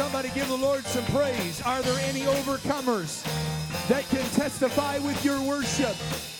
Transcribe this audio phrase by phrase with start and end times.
[0.00, 1.60] Somebody give the Lord some praise.
[1.60, 3.22] Are there any overcomers
[3.88, 5.94] that can testify with your worship?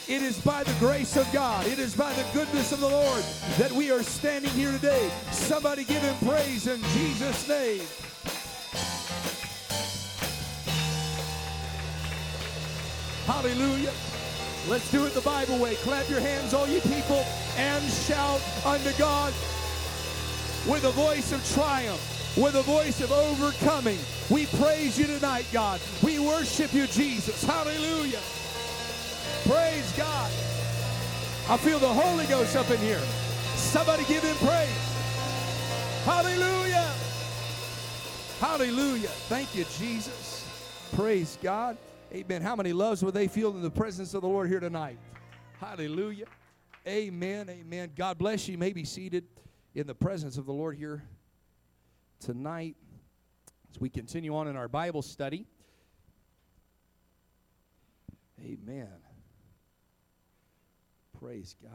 [0.09, 3.23] It is by the grace of God, it is by the goodness of the Lord
[3.59, 5.11] that we are standing here today.
[5.31, 7.83] Somebody give him praise in Jesus' name.
[13.27, 13.93] Hallelujah.
[14.71, 15.75] Let's do it the Bible way.
[15.75, 17.27] Clap your hands, all you people,
[17.59, 19.35] and shout unto God
[20.67, 23.99] with a voice of triumph, with a voice of overcoming.
[24.29, 25.81] We praise you tonight, God.
[26.03, 27.43] We worship you, Jesus.
[27.43, 28.21] Hallelujah.
[29.47, 30.31] Praise God.
[31.49, 33.01] I feel the Holy Ghost up in here.
[33.57, 34.69] Somebody give him praise.
[36.05, 36.93] Hallelujah.
[38.39, 39.09] Hallelujah.
[39.29, 40.47] Thank you, Jesus.
[40.95, 41.77] Praise God.
[42.13, 42.43] Amen.
[42.43, 44.99] How many loves would they feel in the presence of the Lord here tonight?
[45.61, 46.27] Hallelujah.
[46.87, 47.49] Amen.
[47.51, 47.91] Amen.
[47.97, 48.53] God bless you.
[48.53, 49.25] you may be seated
[49.75, 51.03] in the presence of the Lord here
[52.21, 52.77] tonight
[53.73, 55.47] as we continue on in our Bible study.
[58.45, 58.89] Amen.
[61.19, 61.73] Praise God.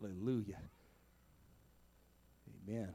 [0.00, 0.58] Hallelujah.
[2.68, 2.88] Amen.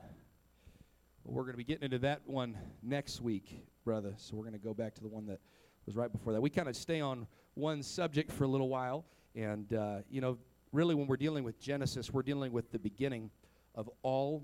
[1.23, 4.13] Well, we're going to be getting into that one next week, brother.
[4.17, 5.39] So we're going to go back to the one that
[5.85, 6.41] was right before that.
[6.41, 9.05] We kind of stay on one subject for a little while.
[9.35, 10.37] And, uh, you know,
[10.71, 13.29] really, when we're dealing with Genesis, we're dealing with the beginning
[13.75, 14.43] of all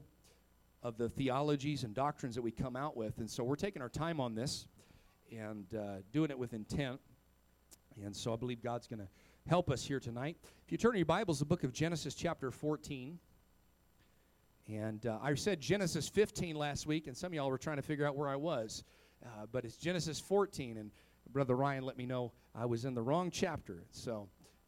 [0.83, 3.17] of the theologies and doctrines that we come out with.
[3.17, 4.67] And so we're taking our time on this
[5.31, 6.99] and uh, doing it with intent.
[8.03, 9.07] And so I believe God's going to
[9.47, 10.37] help us here tonight.
[10.65, 13.17] If you turn your Bibles, the book of Genesis, chapter 14.
[14.67, 17.81] And uh, I said Genesis 15 last week, and some of y'all were trying to
[17.81, 18.83] figure out where I was.
[19.25, 20.77] Uh, but it's Genesis 14.
[20.77, 20.91] And
[21.31, 23.83] Brother Ryan let me know I was in the wrong chapter.
[23.91, 24.27] So,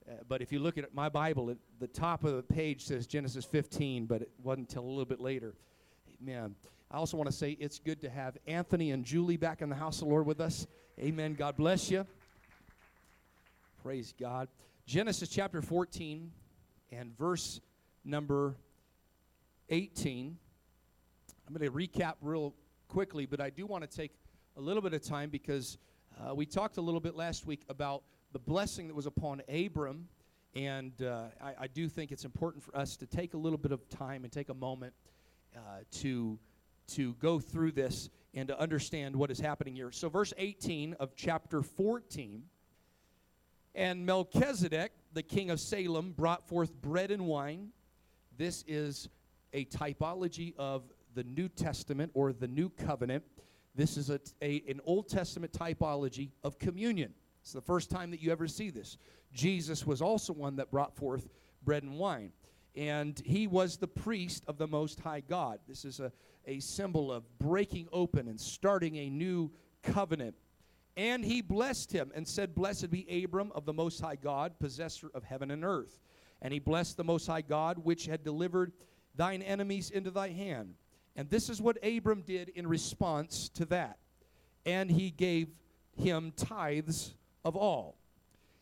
[0.10, 3.06] uh, but if you look at my Bible, it, the top of the page says
[3.06, 5.54] Genesis 15, but it wasn't until a little bit later.
[6.22, 6.54] Amen.
[6.92, 9.76] I also want to say it's good to have Anthony and Julie back in the
[9.76, 10.68] house of the Lord with us.
[11.00, 11.34] Amen.
[11.34, 12.06] God bless you.
[13.82, 14.50] Praise God.
[14.86, 16.30] Genesis chapter 14
[16.92, 17.62] and verse
[18.04, 18.56] number
[19.70, 20.38] 18.
[21.48, 22.54] I'm going to recap real
[22.90, 24.12] quickly, but I do want to take
[24.58, 25.78] a little bit of time because
[26.20, 30.10] uh, we talked a little bit last week about the blessing that was upon Abram,
[30.54, 33.72] and uh, I, I, do think it's important for us to take a little bit
[33.72, 34.94] of time and take a moment
[35.56, 35.60] uh,
[35.92, 36.40] to
[36.90, 39.92] to go through this and to understand what is happening here.
[39.92, 42.44] So, verse 18 of chapter 14.
[43.76, 47.70] And Melchizedek, the king of Salem, brought forth bread and wine.
[48.38, 49.10] This is
[49.54, 50.84] a typology of
[51.16, 53.24] the New Testament or the New Covenant.
[53.76, 57.14] This is a, a, an Old Testament typology of communion.
[57.42, 58.98] It's the first time that you ever see this.
[59.34, 61.30] Jesus was also one that brought forth
[61.64, 62.32] bread and wine.
[62.80, 65.60] And he was the priest of the Most High God.
[65.68, 66.14] This is a,
[66.48, 69.52] a symbol of breaking open and starting a new
[69.84, 70.34] covenant.
[70.96, 75.12] And he blessed him and said, Blessed be Abram of the Most High God, possessor
[75.14, 76.00] of heaven and earth.
[76.42, 78.72] And he blessed the Most High God, which had delivered
[79.14, 80.76] thine enemies into thy hand.
[81.18, 83.98] And this is what Abram did in response to that.
[84.66, 85.50] And he gave
[85.98, 87.14] him tithes
[87.44, 87.98] of all.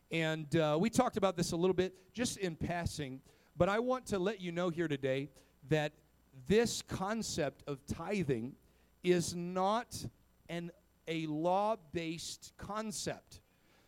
[0.09, 3.21] And uh, we talked about this a little bit just in passing,
[3.57, 5.29] but I want to let you know here today
[5.69, 5.93] that
[6.47, 8.53] this concept of tithing
[9.03, 10.05] is not
[10.49, 10.71] an,
[11.07, 13.41] a law based concept.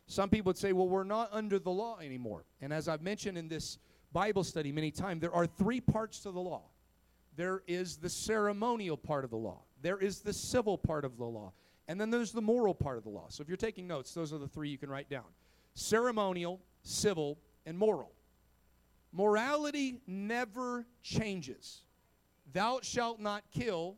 [0.07, 2.45] Some people would say, well, we're not under the law anymore.
[2.61, 3.77] And as I've mentioned in this
[4.11, 6.63] Bible study many times, there are three parts to the law
[7.39, 11.23] there is the ceremonial part of the law, there is the civil part of the
[11.23, 11.53] law,
[11.87, 13.27] and then there's the moral part of the law.
[13.29, 15.23] So if you're taking notes, those are the three you can write down
[15.73, 18.11] ceremonial, civil, and moral.
[19.11, 21.81] Morality never changes.
[22.53, 23.97] Thou shalt not kill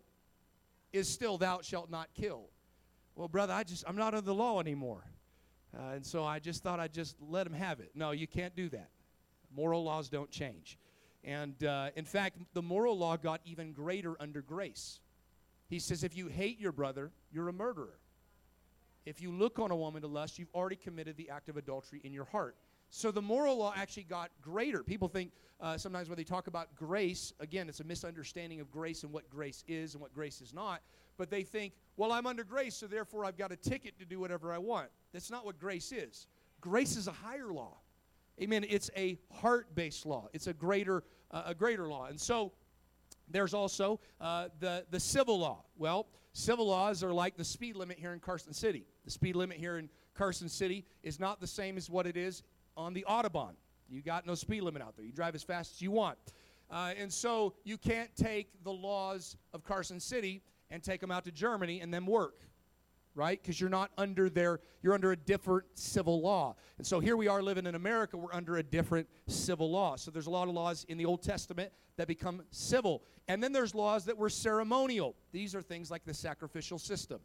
[0.94, 2.50] is still thou shalt not kill.
[3.16, 5.04] Well, brother, I just I'm not under the law anymore.
[5.78, 7.92] Uh, and so I just thought I'd just let him have it.
[7.96, 8.90] No, you can't do that.
[9.56, 10.78] Moral laws don't change.
[11.24, 15.00] And uh, in fact, the moral law got even greater under grace.
[15.70, 18.00] He says, if you hate your brother, you're a murderer.
[19.06, 22.02] If you look on a woman to lust, you've already committed the act of adultery
[22.04, 22.56] in your heart.
[22.94, 24.84] So the moral law actually got greater.
[24.84, 29.04] People think uh, sometimes when they talk about grace, again, it's a misunderstanding of grace
[29.04, 30.82] and what grace is and what grace is not.
[31.18, 34.20] But they think, well, I'm under grace, so therefore I've got a ticket to do
[34.20, 34.90] whatever I want.
[35.14, 36.28] That's not what grace is.
[36.60, 37.78] Grace is a higher law.
[38.42, 38.66] Amen.
[38.68, 40.28] It's a heart-based law.
[40.34, 42.08] It's a greater uh, a greater law.
[42.08, 42.52] And so
[43.30, 45.64] there's also uh, the the civil law.
[45.78, 48.86] Well, civil laws are like the speed limit here in Carson City.
[49.06, 52.44] The speed limit here in Carson City is not the same as what it is
[52.78, 53.54] on the Autobahn.
[53.90, 55.06] You got no speed limit out there.
[55.06, 56.18] You drive as fast as you want.
[56.70, 61.26] Uh, and so you can't take the laws of Carson City and take them out
[61.26, 62.44] to Germany and then work
[63.14, 67.18] right because you're not under their you're under a different civil law and so here
[67.18, 70.48] we are living in america we're under a different civil law so there's a lot
[70.48, 74.30] of laws in the old testament that become civil and then there's laws that were
[74.30, 77.20] ceremonial these are things like the sacrificial system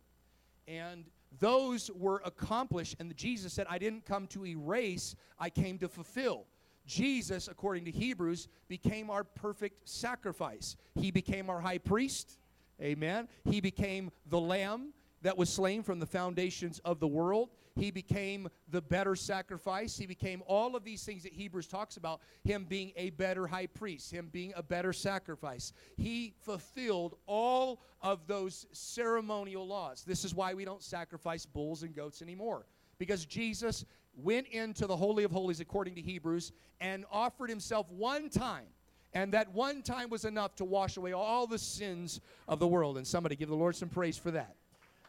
[0.67, 1.05] and
[1.39, 6.47] those were accomplished and jesus said i didn't come to erase i came to fulfill.
[6.87, 10.77] Jesus according to hebrews became our perfect sacrifice.
[10.95, 12.39] He became our high priest.
[12.81, 13.29] Amen.
[13.45, 17.51] He became the lamb that was slain from the foundations of the world.
[17.75, 19.97] He became the better sacrifice.
[19.97, 23.67] He became all of these things that Hebrews talks about, him being a better high
[23.67, 25.73] priest, him being a better sacrifice.
[25.97, 30.05] He fulfilled all of those ceremonial laws.
[30.05, 32.67] This is why we don't sacrifice bulls and goats anymore.
[32.99, 33.85] Because Jesus
[34.17, 38.67] went into the Holy of Holies, according to Hebrews, and offered himself one time.
[39.13, 42.97] And that one time was enough to wash away all the sins of the world.
[42.97, 44.57] And somebody give the Lord some praise for that.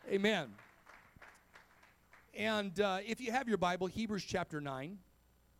[0.09, 0.47] Amen.
[2.33, 4.97] And uh, if you have your Bible, Hebrews chapter 9,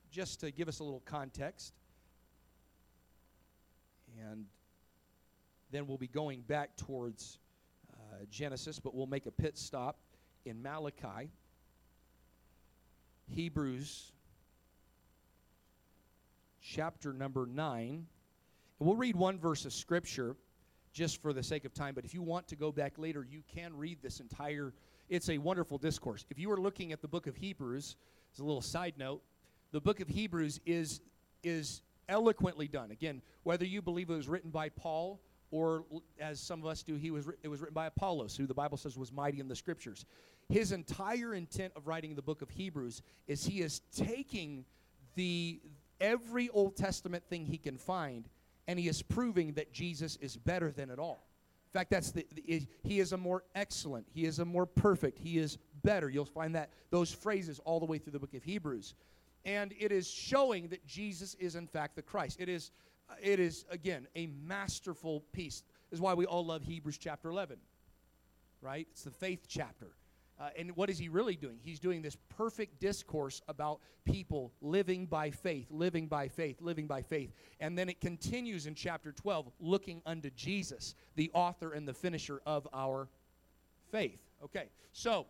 [0.10, 1.74] just to give us a little context.
[4.18, 4.46] And
[5.72, 7.40] then we'll be going back towards
[7.94, 9.98] uh, Genesis, but we'll make a pit stop
[10.46, 11.30] in Malachi.
[13.30, 14.14] Hebrews
[16.62, 17.90] chapter number 9.
[18.80, 20.38] And we'll read one verse of Scripture
[20.98, 21.94] just for the sake of time.
[21.94, 24.74] But if you want to go back later, you can read this entire.
[25.10, 26.26] It's a wonderful discourse.
[26.32, 27.96] If you are looking at the book of Hebrews,
[28.34, 29.22] as a little side note,
[29.72, 31.02] the book of Hebrews is
[31.44, 32.90] is eloquently done.
[32.90, 35.22] Again, whether you believe it was written by Paul
[35.52, 35.86] or
[36.20, 38.78] as some of us do, he was it was written by Apollos, who the Bible
[38.78, 40.04] says was mighty in the scriptures.
[40.50, 44.66] His entire intent of writing the book of Hebrews is he is taking
[45.14, 45.62] the
[46.02, 48.28] every Old Testament thing he can find
[48.68, 51.26] and he is proving that Jesus is better than it all.
[51.74, 55.20] In fact, that's the, the, he is a more excellent, he is a more perfect,
[55.20, 56.10] he is better.
[56.10, 58.94] You'll find that those phrases all the way through the book of Hebrews.
[59.46, 62.38] And it is showing that Jesus is in fact the Christ.
[62.40, 62.72] It is
[63.10, 65.64] uh, it is again a masterful piece.
[65.90, 67.58] This is why we all love Hebrews chapter 11.
[68.62, 68.88] Right?
[68.92, 69.88] It's the faith chapter.
[70.40, 71.58] Uh, and what is he really doing?
[71.64, 77.02] He's doing this perfect discourse about people living by faith, living by faith, living by
[77.02, 77.32] faith.
[77.60, 82.42] And then it continues in chapter 12, looking unto Jesus, the author and the finisher
[82.46, 83.08] of our
[83.92, 84.20] faith.
[84.44, 85.26] Okay, so,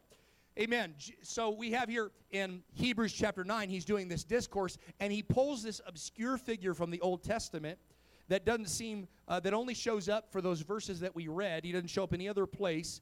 [0.60, 0.94] amen.
[1.22, 5.64] So we have here in Hebrews chapter 9, he's doing this discourse, and he pulls
[5.64, 7.80] this obscure figure from the Old Testament
[8.28, 11.64] that doesn't seem, uh, that only shows up for those verses that we read.
[11.64, 13.00] He doesn't show up any other place.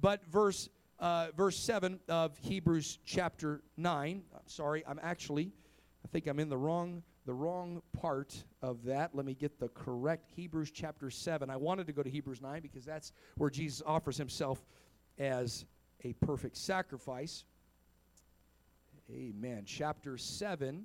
[0.00, 4.22] But verse uh, verse 7 of Hebrews chapter 9.
[4.34, 5.52] I'm sorry, I'm actually,
[6.04, 9.12] I think I'm in the wrong the wrong part of that.
[9.12, 11.50] Let me get the correct Hebrews chapter 7.
[11.50, 14.64] I wanted to go to Hebrews 9 because that's where Jesus offers himself
[15.18, 15.64] as
[16.04, 17.44] a perfect sacrifice.
[19.10, 19.64] Amen.
[19.66, 20.84] Chapter 7.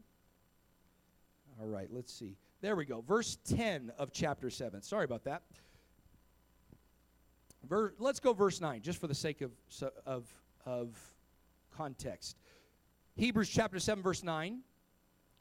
[1.60, 2.38] All right, let's see.
[2.62, 3.02] There we go.
[3.02, 4.82] Verse 10 of chapter 7.
[4.82, 5.44] Sorry about that.
[7.68, 9.52] Ver, let's go verse 9, just for the sake of,
[10.06, 10.28] of,
[10.66, 10.98] of
[11.76, 12.38] context.
[13.16, 14.60] Hebrews chapter 7, verse 9.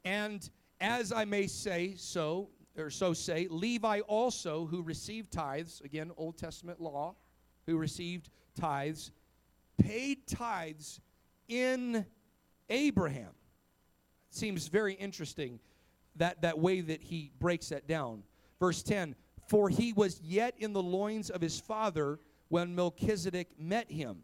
[0.05, 6.11] And as I may say so, or so say, Levi also, who received tithes, again,
[6.17, 7.15] Old Testament law,
[7.65, 8.29] who received
[8.59, 9.11] tithes,
[9.77, 10.99] paid tithes
[11.47, 12.05] in
[12.69, 13.31] Abraham.
[14.29, 15.59] Seems very interesting
[16.15, 18.23] that, that way that he breaks that down.
[18.59, 19.15] Verse 10
[19.51, 24.19] for he was yet in the loins of his father when Melchizedek met him.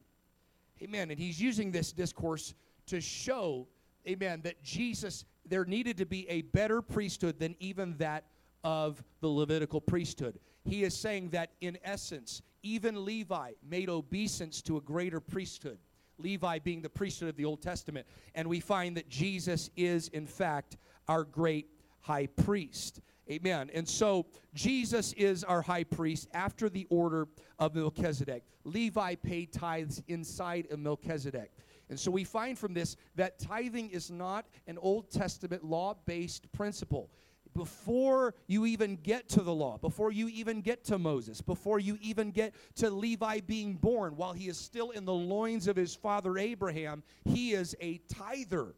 [0.81, 1.11] Amen.
[1.11, 2.53] And he's using this discourse
[2.85, 3.67] to show,
[4.07, 8.23] amen, that Jesus, there needed to be a better priesthood than even that
[8.63, 10.39] of the Levitical priesthood.
[10.63, 15.77] He is saying that in essence, even Levi made obeisance to a greater priesthood.
[16.19, 18.07] Levi being the priesthood of the Old Testament.
[18.33, 20.77] And we find that Jesus is, in fact,
[21.09, 21.67] our great
[21.99, 23.01] high priest.
[23.29, 23.69] Amen.
[23.73, 27.27] And so Jesus is our high priest after the order
[27.59, 28.43] of Melchizedek.
[28.63, 31.51] Levi paid tithes inside of Melchizedek.
[31.89, 36.51] And so we find from this that tithing is not an Old Testament law based
[36.51, 37.09] principle.
[37.53, 41.97] Before you even get to the law, before you even get to Moses, before you
[42.01, 45.95] even get to Levi being born, while he is still in the loins of his
[45.95, 48.75] father Abraham, he is a tither.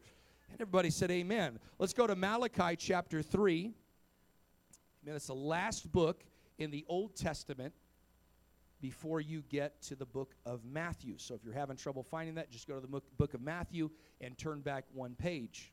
[0.50, 1.58] And everybody said, Amen.
[1.78, 3.74] Let's go to Malachi chapter 3.
[5.02, 5.16] Amen.
[5.16, 6.24] It's the last book
[6.58, 7.72] in the Old Testament
[8.80, 11.14] before you get to the book of Matthew.
[11.16, 13.90] So if you're having trouble finding that, just go to the book of Matthew
[14.20, 15.72] and turn back one page.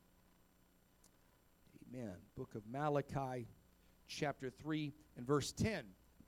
[1.93, 2.13] Amen.
[2.35, 3.47] Book of Malachi,
[4.07, 5.83] chapter 3 and verse 10.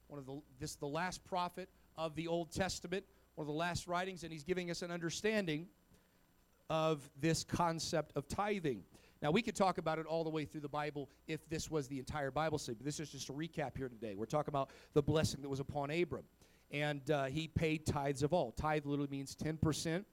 [0.08, 3.58] One of the this is the last prophet of the Old Testament, one of the
[3.58, 5.68] last writings, and he's giving us an understanding
[6.70, 8.84] of this concept of tithing.
[9.22, 11.88] Now, we could talk about it all the way through the Bible if this was
[11.88, 14.16] the entire Bible study, but this is just a recap here today.
[14.16, 16.24] We're talking about the blessing that was upon Abram.
[16.72, 18.52] And uh, he paid tithes of all.
[18.52, 20.06] Tithe literally means 10%,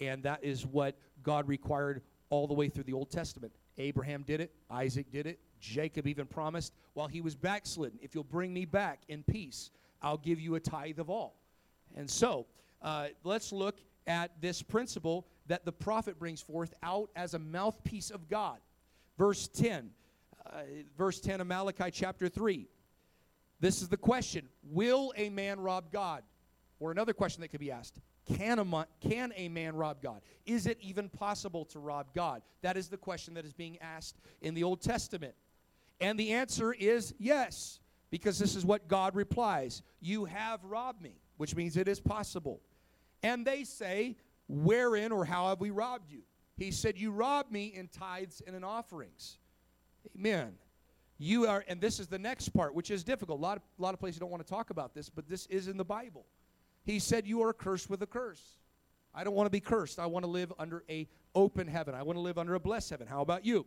[0.00, 3.52] and that is what God required all the way through the Old Testament.
[3.78, 8.24] Abraham did it, Isaac did it, Jacob even promised while he was backslidden, if you'll
[8.24, 9.70] bring me back in peace,
[10.02, 11.36] I'll give you a tithe of all.
[11.96, 12.46] And so,
[12.82, 18.10] uh, let's look at this principle that the prophet brings forth out as a mouthpiece
[18.10, 18.58] of God.
[19.18, 19.90] Verse 10,
[20.46, 20.60] uh,
[20.96, 22.68] verse 10 of Malachi chapter 3.
[23.58, 26.22] This is the question Will a man rob God?
[26.78, 28.00] Or another question that could be asked
[28.36, 30.20] can a, can a man rob God?
[30.46, 32.42] Is it even possible to rob God?
[32.62, 35.34] That is the question that is being asked in the Old Testament.
[36.00, 37.80] And the answer is yes,
[38.12, 42.60] because this is what God replies You have robbed me, which means it is possible.
[43.20, 44.16] And they say,
[44.50, 46.22] Wherein or how have we robbed you?
[46.56, 49.38] He said, You robbed me in tithes and in offerings.
[50.16, 50.54] Amen.
[51.18, 53.38] You are, and this is the next part, which is difficult.
[53.38, 55.46] A lot of, a lot of places don't want to talk about this, but this
[55.46, 56.26] is in the Bible.
[56.82, 58.42] He said, You are cursed with a curse.
[59.14, 60.00] I don't want to be cursed.
[60.00, 61.94] I want to live under a open heaven.
[61.94, 63.06] I want to live under a blessed heaven.
[63.06, 63.66] How about you?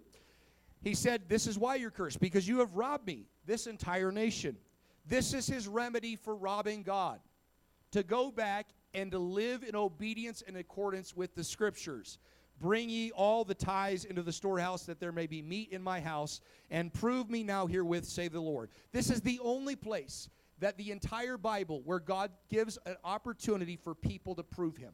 [0.81, 4.57] He said, This is why you're cursed, because you have robbed me, this entire nation.
[5.05, 7.19] This is his remedy for robbing God.
[7.91, 12.19] To go back and to live in obedience and accordance with the scriptures.
[12.59, 15.99] Bring ye all the tithes into the storehouse, that there may be meat in my
[15.99, 18.69] house, and prove me now herewith, say the Lord.
[18.91, 23.95] This is the only place that the entire Bible where God gives an opportunity for
[23.95, 24.93] people to prove him.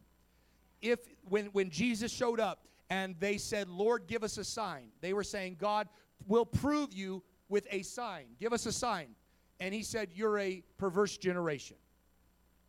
[0.81, 5.13] If when when Jesus showed up and they said, "Lord, give us a sign." They
[5.13, 5.89] were saying, "God
[6.25, 8.35] will prove you with a sign.
[8.39, 9.15] Give us a sign."
[9.59, 11.75] And he said, "You're a perverse generation."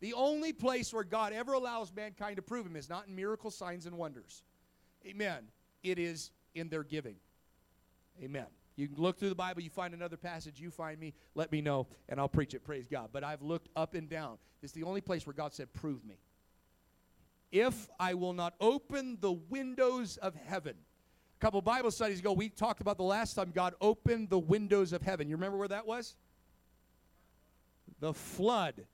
[0.00, 3.50] The only place where God ever allows mankind to prove him is not in miracle
[3.50, 4.42] signs and wonders.
[5.06, 5.44] Amen.
[5.82, 7.16] It is in their giving.
[8.22, 8.46] Amen.
[8.76, 11.60] You can look through the Bible, you find another passage, you find me, let me
[11.60, 12.64] know, and I'll preach it.
[12.64, 13.10] Praise God.
[13.12, 14.38] But I've looked up and down.
[14.62, 16.16] It's the only place where God said, Prove me.
[17.52, 20.76] If I will not open the windows of heaven.
[21.36, 24.92] A couple Bible studies ago, we talked about the last time God opened the windows
[24.92, 25.28] of heaven.
[25.28, 26.16] You remember where that was?
[27.98, 28.86] The flood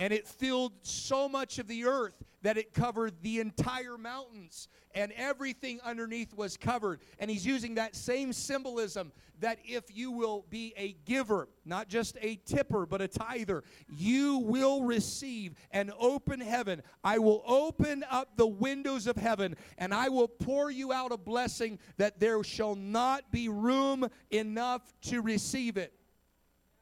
[0.00, 5.12] and it filled so much of the earth that it covered the entire mountains and
[5.12, 7.00] everything underneath was covered.
[7.18, 12.16] And he's using that same symbolism that if you will be a giver not just
[12.20, 16.82] a tipper but a tither you will receive an open heaven.
[17.02, 21.16] I will open up the windows of heaven and i will pour you out a
[21.16, 25.92] blessing that there shall not be room enough to receive it.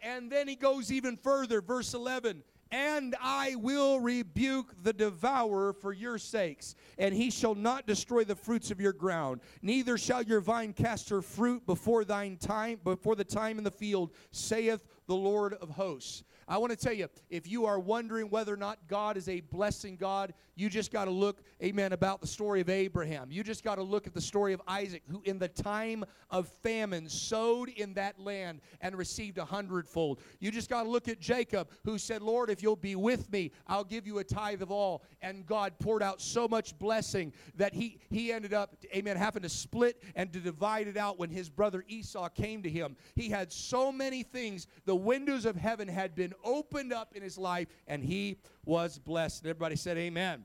[0.00, 2.42] And then he goes even further verse 11
[2.72, 8.34] and I will rebuke the devourer for your sakes, and he shall not destroy the
[8.34, 9.42] fruits of your ground.
[9.60, 13.70] Neither shall your vine cast her fruit before thine time, before the time in the
[13.70, 16.24] field, saith the Lord of hosts.
[16.48, 19.40] I want to tell you, if you are wondering whether or not God is a
[19.40, 23.30] blessing God, you just got to look, amen, about the story of Abraham.
[23.30, 26.48] You just got to look at the story of Isaac, who in the time of
[26.62, 30.20] famine sowed in that land and received a hundredfold.
[30.40, 33.52] You just got to look at Jacob, who said, Lord, if you'll be with me,
[33.66, 35.02] I'll give you a tithe of all.
[35.22, 39.48] And God poured out so much blessing that he, he ended up, amen, having to
[39.48, 42.96] split and to divide it out when his brother Esau came to him.
[43.14, 44.66] He had so many things.
[44.84, 49.42] The windows of heaven had been opened up in his life, and he was blessed.
[49.42, 50.44] And everybody said, Amen.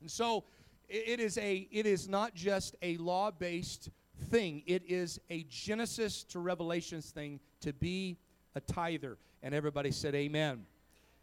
[0.00, 0.44] And so
[0.88, 3.90] it is a it is not just a law-based
[4.30, 4.62] thing.
[4.66, 8.18] It is a Genesis to Revelations thing to be
[8.54, 9.18] a tither.
[9.42, 10.64] And everybody said, Amen.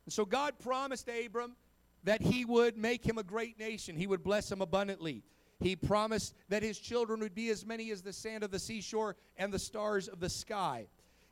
[0.06, 1.56] And so God promised Abram
[2.04, 3.96] that he would make him a great nation.
[3.96, 5.24] He would bless him abundantly.
[5.60, 9.16] He promised that his children would be as many as the sand of the seashore
[9.38, 10.88] and the stars of the sky.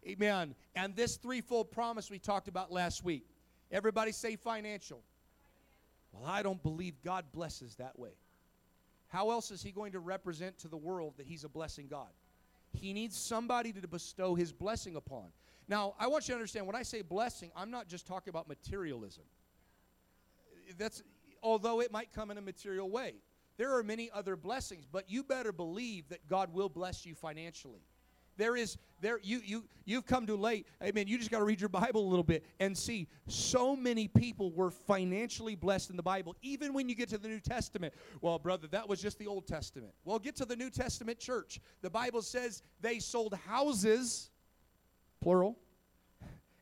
[0.08, 0.56] Amen.
[0.75, 3.25] And this threefold promise we talked about last week.
[3.72, 5.01] Everybody say financial.
[6.12, 8.12] Well, I don't believe God blesses that way.
[9.08, 12.10] How else is he going to represent to the world that he's a blessing God?
[12.72, 15.25] He needs somebody to bestow his blessing upon.
[15.68, 18.48] Now, I want you to understand when I say blessing, I'm not just talking about
[18.48, 19.24] materialism.
[20.77, 21.03] That's
[21.41, 23.15] although it might come in a material way.
[23.58, 27.82] There are many other blessings, but you better believe that God will bless you financially.
[28.39, 30.65] There is there you you you've come too late.
[30.81, 31.08] Amen.
[31.08, 34.51] You just got to read your Bible a little bit and see so many people
[34.53, 36.38] were financially blessed in the Bible.
[36.41, 39.46] Even when you get to the New Testament, well, brother, that was just the Old
[39.46, 39.93] Testament.
[40.05, 41.60] Well, get to the New Testament church.
[41.81, 44.29] The Bible says they sold houses,
[45.19, 45.58] plural,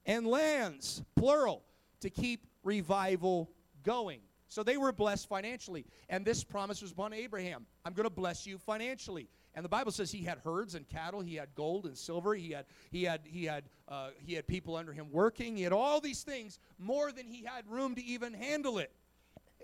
[0.08, 1.64] and lands, plural,
[2.02, 3.52] to keep revival
[3.84, 4.22] going.
[4.48, 5.86] So they were blessed financially.
[6.10, 9.30] And this promise was upon Abraham I'm going to bless you financially.
[9.58, 12.52] And the Bible says he had herds and cattle, he had gold and silver, he
[12.52, 16.00] had he had he had uh, he had people under him working, he had all
[16.00, 18.92] these things more than he had room to even handle it.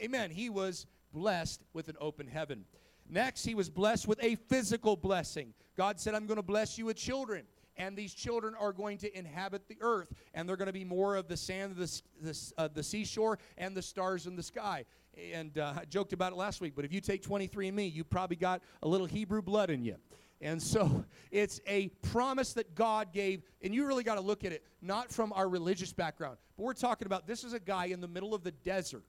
[0.02, 0.32] Amen.
[0.32, 2.66] He was blessed with an open heaven.
[3.08, 5.54] Next, he was blessed with a physical blessing.
[5.78, 7.46] God said, "I'm going to bless you with children."
[7.76, 11.16] and these children are going to inhabit the earth, and they're going to be more
[11.16, 14.86] of the sand of the, the, uh, the seashore and the stars in the sky.
[15.32, 18.36] And uh, I joked about it last week, but if you take 23andMe, you probably
[18.36, 19.96] got a little Hebrew blood in you.
[20.42, 24.52] And so it's a promise that God gave, and you really got to look at
[24.52, 28.02] it not from our religious background, but we're talking about this is a guy in
[28.02, 29.06] the middle of the desert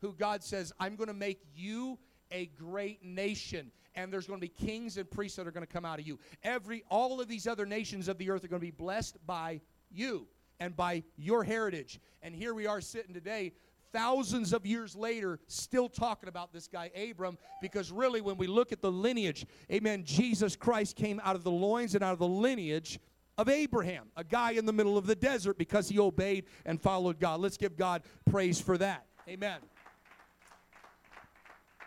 [0.00, 1.98] who God says, I'm going to make you
[2.30, 5.72] a great nation and there's going to be kings and priests that are going to
[5.72, 6.18] come out of you.
[6.42, 9.60] Every all of these other nations of the earth are going to be blessed by
[9.90, 10.26] you
[10.60, 12.00] and by your heritage.
[12.22, 13.52] And here we are sitting today
[13.94, 18.72] thousands of years later still talking about this guy Abram because really when we look
[18.72, 22.26] at the lineage, amen, Jesus Christ came out of the loins and out of the
[22.26, 22.98] lineage
[23.38, 27.20] of Abraham, a guy in the middle of the desert because he obeyed and followed
[27.20, 27.40] God.
[27.40, 29.06] Let's give God praise for that.
[29.28, 29.60] Amen.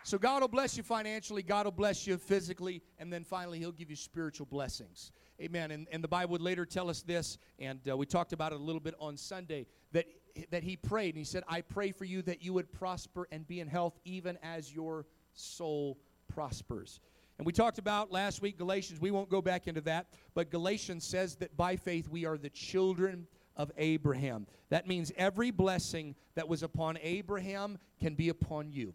[0.02, 3.72] So God will bless you financially, God will bless you physically, and then finally He'll
[3.72, 5.12] give you spiritual blessings.
[5.38, 5.70] Amen.
[5.70, 8.56] And, and the Bible would later tell us this, and uh, we talked about it
[8.56, 10.06] a little bit on Sunday, that,
[10.50, 13.46] that He prayed, and He said, I pray for you that you would prosper and
[13.46, 15.98] be in health even as your soul
[16.32, 17.00] prospers.
[17.38, 19.00] And we talked about last week Galatians.
[19.00, 22.50] We won't go back into that, but Galatians says that by faith we are the
[22.50, 23.26] children
[23.56, 24.46] of Abraham.
[24.70, 28.94] That means every blessing that was upon Abraham can be upon you.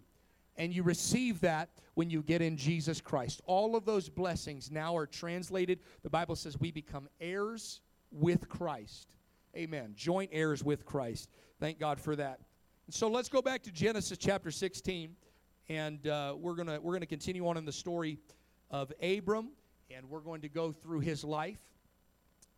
[0.55, 3.41] And you receive that when you get in Jesus Christ.
[3.45, 5.79] All of those blessings now are translated.
[6.03, 7.81] The Bible says we become heirs
[8.11, 9.09] with Christ.
[9.55, 9.93] Amen.
[9.95, 11.29] Joint heirs with Christ.
[11.59, 12.39] Thank God for that.
[12.89, 15.15] So let's go back to Genesis chapter 16,
[15.69, 18.17] and uh, we're gonna we're gonna continue on in the story
[18.71, 19.49] of Abram,
[19.95, 21.59] and we're going to go through his life.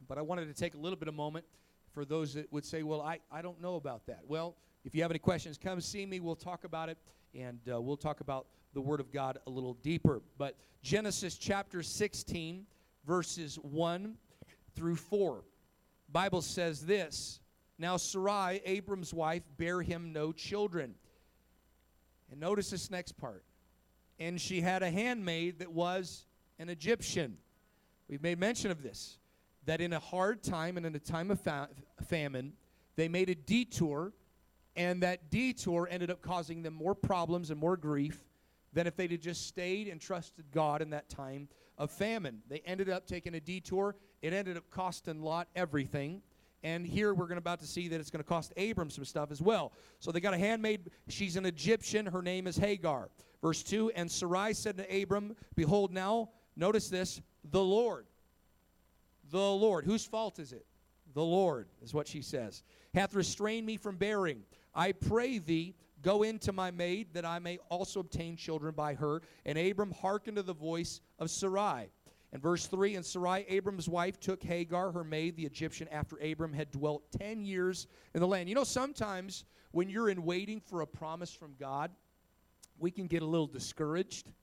[0.07, 1.45] But I wanted to take a little bit of moment
[1.91, 5.01] for those that would say, "Well, I I don't know about that." Well, if you
[5.01, 6.21] have any questions, come see me.
[6.21, 6.97] We'll talk about it
[7.33, 10.21] and uh, we'll talk about the Word of God a little deeper.
[10.37, 12.65] But Genesis chapter 16,
[13.05, 14.15] verses 1
[14.75, 15.43] through 4.
[16.15, 17.41] Bible says this
[17.77, 20.95] Now Sarai, Abram's wife, bare him no children.
[22.31, 23.43] And notice this next part.
[24.17, 26.25] And she had a handmaid that was
[26.57, 27.35] an Egyptian.
[28.07, 29.17] We've made mention of this.
[29.65, 31.67] That in a hard time and in a time of fa-
[32.07, 32.53] famine,
[32.95, 34.13] they made a detour
[34.77, 38.23] and that detour ended up causing them more problems and more grief
[38.71, 42.41] than if they'd just stayed and trusted God in that time of famine.
[42.47, 43.97] They ended up taking a detour.
[44.25, 46.23] It ended up costing Lot everything.
[46.63, 49.29] And here we're going about to see that it's going to cost Abram some stuff
[49.29, 49.71] as well.
[49.99, 50.89] So they got a handmaid.
[51.07, 52.07] She's an Egyptian.
[52.07, 53.09] Her name is Hagar.
[53.43, 58.07] Verse 2 And Sarai said to Abram, Behold, now, notice this, the Lord.
[59.29, 59.85] The Lord.
[59.85, 60.65] Whose fault is it?
[61.13, 62.63] The Lord, is what she says.
[62.95, 64.41] Hath restrained me from bearing.
[64.73, 69.21] I pray thee, go into my maid, that I may also obtain children by her.
[69.45, 71.91] And Abram hearkened to the voice of Sarai.
[72.35, 76.51] And verse 3 And Sarai, Abram's wife, took Hagar, her maid, the Egyptian, after Abram
[76.51, 78.49] had dwelt 10 years in the land.
[78.49, 81.91] You know, sometimes when you're in waiting for a promise from God,
[82.77, 84.33] we can get a little discouraged.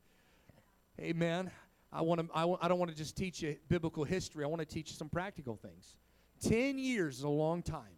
[0.98, 1.50] Amen.
[1.92, 4.60] I, want to, I, I don't want to just teach you biblical history, I want
[4.60, 5.96] to teach you some practical things.
[6.40, 7.92] 10 years is a long time.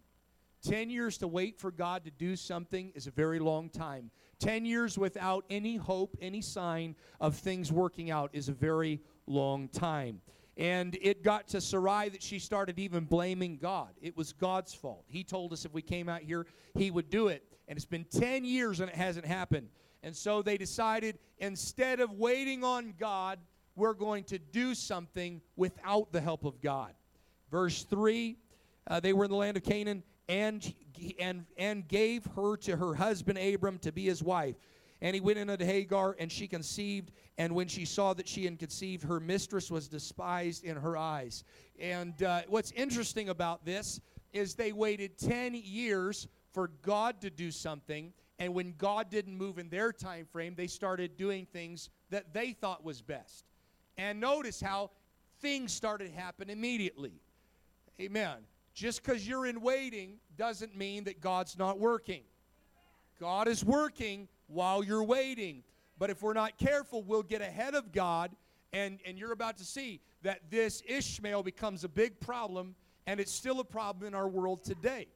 [0.64, 4.10] 10 years to wait for God to do something is a very long time.
[4.40, 9.68] 10 years without any hope, any sign of things working out is a very long
[9.68, 10.20] time.
[10.56, 13.90] And it got to Sarai that she started even blaming God.
[14.00, 15.04] It was God's fault.
[15.06, 17.44] He told us if we came out here, He would do it.
[17.68, 19.68] And it's been 10 years and it hasn't happened.
[20.02, 23.38] And so they decided instead of waiting on God,
[23.76, 26.92] we're going to do something without the help of God.
[27.50, 28.36] Verse 3
[28.86, 30.72] uh, they were in the land of Canaan and,
[31.18, 34.56] and, and gave her to her husband Abram to be his wife.
[35.00, 37.12] And he went in unto Hagar, and she conceived.
[37.36, 41.44] And when she saw that she had conceived, her mistress was despised in her eyes.
[41.78, 44.00] And uh, what's interesting about this
[44.32, 48.12] is they waited 10 years for God to do something.
[48.38, 52.52] And when God didn't move in their time frame, they started doing things that they
[52.52, 53.44] thought was best.
[53.98, 54.90] And notice how
[55.40, 57.12] things started to happen immediately.
[58.00, 58.38] Amen.
[58.74, 62.22] Just because you're in waiting doesn't mean that God's not working.
[63.20, 65.62] God is working while you're waiting.
[65.98, 68.32] But if we're not careful, we'll get ahead of God,
[68.72, 72.74] and, and you're about to see that this Ishmael becomes a big problem,
[73.06, 75.06] and it's still a problem in our world today.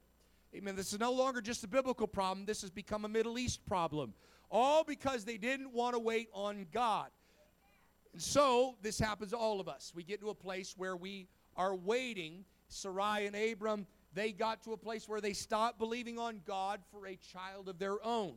[0.55, 0.75] Amen.
[0.75, 4.13] This is no longer just a biblical problem, this has become a Middle East problem.
[4.49, 7.09] All because they didn't want to wait on God.
[8.13, 9.91] And so this happens to all of us.
[9.93, 12.45] We get to a place where we are waiting.
[12.69, 17.07] Sarai and Abram, they got to a place where they stopped believing on God for
[17.07, 18.35] a child of their own.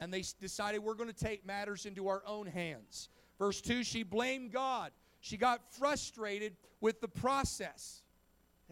[0.00, 3.08] And they decided we're going to take matters into our own hands.
[3.38, 4.90] Verse 2 she blamed God.
[5.20, 8.02] She got frustrated with the process.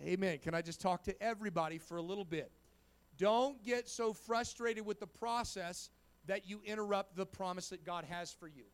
[0.02, 0.38] Amen.
[0.38, 2.50] Can I just talk to everybody for a little bit?
[3.16, 5.90] Don't get so frustrated with the process
[6.26, 8.64] that you interrupt the promise that God has for you.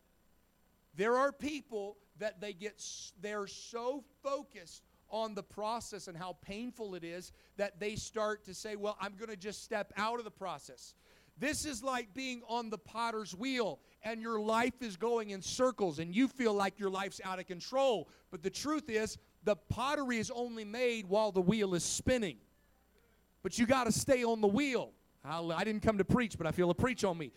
[0.95, 2.83] There are people that they get
[3.21, 8.53] they're so focused on the process and how painful it is that they start to
[8.53, 10.95] say, "Well, I'm going to just step out of the process."
[11.39, 15.99] This is like being on the potter's wheel and your life is going in circles
[15.99, 18.09] and you feel like your life's out of control.
[18.31, 22.37] But the truth is, the pottery is only made while the wheel is spinning.
[23.43, 24.93] But you got to stay on the wheel.
[25.23, 27.31] I didn't come to preach, but I feel a preach on me.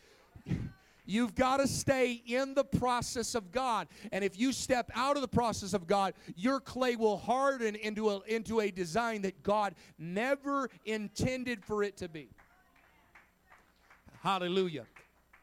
[1.10, 3.88] You've got to stay in the process of God.
[4.12, 8.10] And if you step out of the process of God, your clay will harden into
[8.10, 12.28] a, into a design that God never intended for it to be.
[14.22, 14.86] Hallelujah.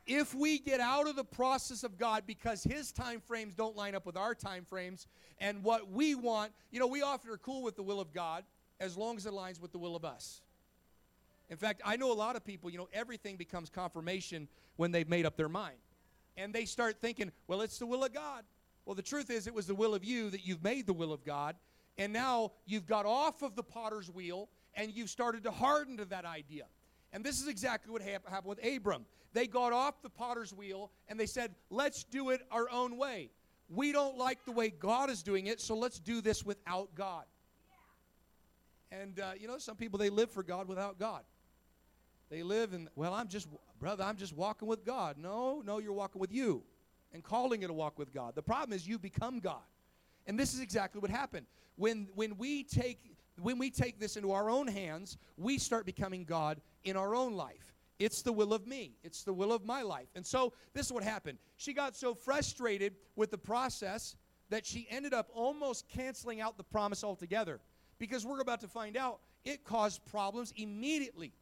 [0.06, 3.94] If we get out of the process of God because his time frames don't line
[3.94, 5.06] up with our time frames
[5.38, 8.46] and what we want, you know, we often are cool with the will of God
[8.80, 10.40] as long as it aligns with the will of us.
[11.50, 15.08] In fact, I know a lot of people, you know, everything becomes confirmation when they've
[15.08, 15.78] made up their mind.
[16.36, 18.44] And they start thinking, well, it's the will of God.
[18.86, 21.12] Well, the truth is, it was the will of you that you've made the will
[21.12, 21.56] of God.
[21.98, 26.06] And now you've got off of the potter's wheel and you've started to harden to
[26.06, 26.66] that idea.
[27.12, 29.06] And this is exactly what happened with Abram.
[29.34, 33.32] They got off the potter's wheel and they said, let's do it our own way.
[33.70, 37.26] We don't like the way God is doing it, so let's do this without God.
[38.92, 41.24] And, uh, you know, some people, they live for God without God.
[42.30, 43.48] They live in, well, I'm just,
[43.80, 45.18] brother, I'm just walking with God.
[45.18, 46.64] No, no, you're walking with you
[47.14, 48.36] and calling it a walk with God.
[48.36, 49.64] The problem is you become God.
[50.26, 51.46] And this is exactly what happened.
[51.78, 56.26] When, when, we take, when we take this into our own hands, we start becoming
[56.26, 57.74] God in our own life.
[58.00, 58.98] It's the will of me.
[59.04, 60.10] It's the will of my life.
[60.16, 61.40] And so this is what happened.
[61.56, 64.16] She got so frustrated with the process
[64.50, 67.60] that she ended up almost canceling out the promise altogether.
[68.00, 71.34] Because we're about to find out it caused problems immediately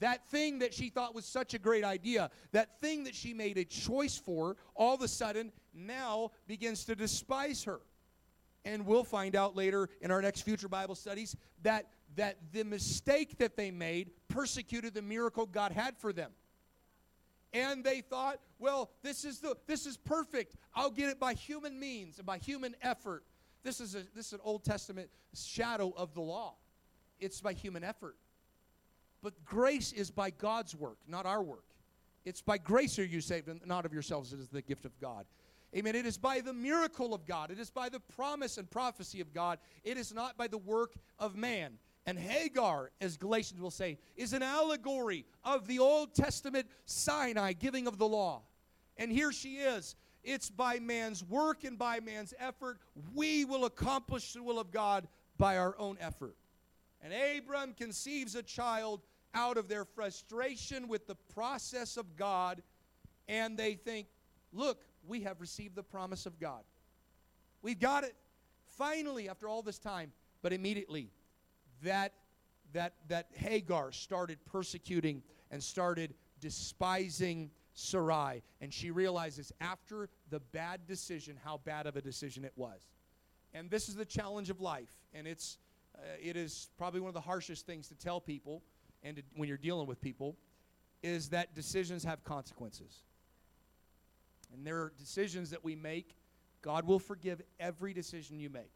[0.00, 3.58] that thing that she thought was such a great idea, that thing that she made
[3.58, 7.80] a choice for, all of a sudden now begins to despise her.
[8.64, 13.38] And we'll find out later in our next future Bible studies that, that the mistake
[13.38, 16.32] that they made persecuted the miracle God had for them.
[17.52, 20.56] And they thought, well, this is, the, this is perfect.
[20.74, 23.24] I'll get it by human means and by human effort.
[23.62, 26.56] This is, a, this is an Old Testament shadow of the law.
[27.18, 28.16] It's by human effort.
[29.22, 31.64] But grace is by God's work, not our work.
[32.24, 34.32] It's by grace are you saved, and not of yourselves.
[34.32, 35.24] It is the gift of God.
[35.76, 35.94] Amen.
[35.94, 37.50] It is by the miracle of God.
[37.50, 39.58] It is by the promise and prophecy of God.
[39.84, 41.78] It is not by the work of man.
[42.06, 47.86] And Hagar, as Galatians will say, is an allegory of the Old Testament Sinai giving
[47.86, 48.42] of the law.
[48.96, 49.94] And here she is.
[50.24, 52.78] It's by man's work and by man's effort.
[53.14, 56.34] We will accomplish the will of God by our own effort.
[57.02, 59.02] And Abram conceives a child
[59.34, 62.62] out of their frustration with the process of God,
[63.28, 64.08] and they think,
[64.52, 66.62] look, we have received the promise of God.
[67.62, 68.14] We've got it.
[68.66, 71.10] Finally, after all this time, but immediately,
[71.82, 72.12] that,
[72.72, 78.42] that, that Hagar started persecuting and started despising Sarai.
[78.60, 82.80] And she realizes after the bad decision how bad of a decision it was.
[83.54, 84.90] And this is the challenge of life.
[85.14, 85.58] And it's
[85.98, 88.62] Uh, it is probably one of the harshest things to tell people
[89.02, 90.36] and to, when you're dealing with people
[91.02, 93.02] is that decisions have consequences.
[94.52, 96.16] And there are decisions that we make.
[96.62, 98.72] God will forgive every decision you make.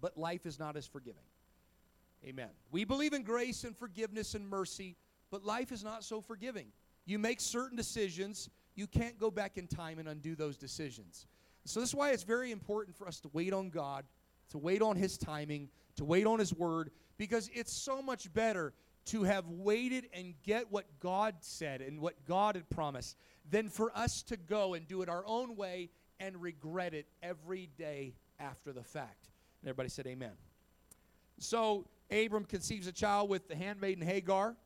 [0.00, 1.22] But life is not as forgiving.
[2.24, 2.50] Amen.
[2.70, 4.96] We believe in grace and forgiveness and mercy,
[5.30, 6.68] but life is not so forgiving.
[7.04, 11.26] You make certain decisions, you can't go back in time and undo those decisions.
[11.64, 14.04] So, this is why it's very important for us to wait on God,
[14.50, 18.72] to wait on His timing, to wait on His Word, because it's so much better
[19.04, 23.16] to have waited and get what God said and what God had promised
[23.50, 27.68] than for us to go and do it our own way and regret it every
[27.76, 29.28] day after the fact.
[29.60, 30.32] And everybody said, Amen.
[31.38, 34.56] So Abram conceives a child with the handmaiden Hagar.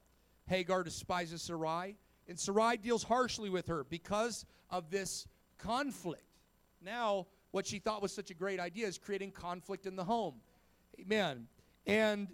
[0.49, 1.97] Hagar despises Sarai,
[2.29, 5.27] and Sarai deals harshly with her because of this
[5.59, 6.23] conflict.
[6.83, 10.35] Now, what she thought was such a great idea is creating conflict in the home.
[11.01, 11.47] Amen.
[11.87, 12.29] And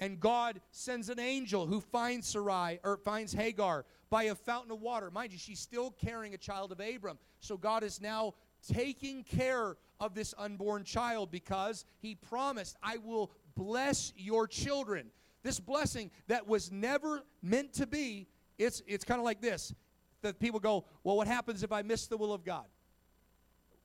[0.00, 4.80] and God sends an angel who finds Sarai or finds Hagar by a fountain of
[4.80, 5.10] water.
[5.10, 7.18] Mind you, she's still carrying a child of Abram.
[7.40, 8.34] So God is now
[8.72, 15.10] taking care of this unborn child because he promised, I will bless your children.
[15.42, 19.74] This blessing that was never meant to be, it's, it's kind of like this.
[20.22, 22.66] That people go, Well, what happens if I miss the will of God?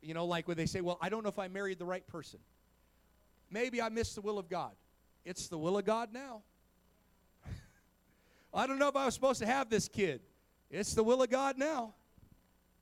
[0.01, 2.05] You know, like when they say, Well, I don't know if I married the right
[2.07, 2.39] person.
[3.53, 4.71] Maybe I missed the will of God.
[5.23, 6.41] It's the will of God now.
[8.53, 10.21] I don't know if I was supposed to have this kid.
[10.71, 11.93] It's the will of God now.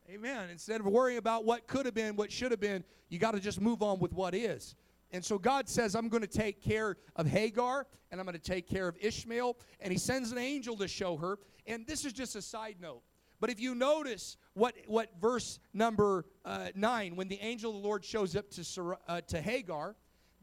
[0.09, 0.49] Amen.
[0.49, 3.41] Instead of worrying about what could have been, what should have been, you got to
[3.41, 4.75] just move on with what is.
[5.11, 8.41] And so God says, I'm going to take care of Hagar and I'm going to
[8.41, 9.57] take care of Ishmael.
[9.81, 11.37] And he sends an angel to show her.
[11.67, 13.01] And this is just a side note.
[13.41, 17.87] But if you notice what, what verse number uh, 9, when the angel of the
[17.87, 19.95] Lord shows up to, uh, to Hagar,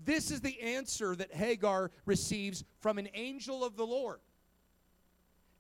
[0.05, 4.21] this is the answer that Hagar receives from an angel of the Lord.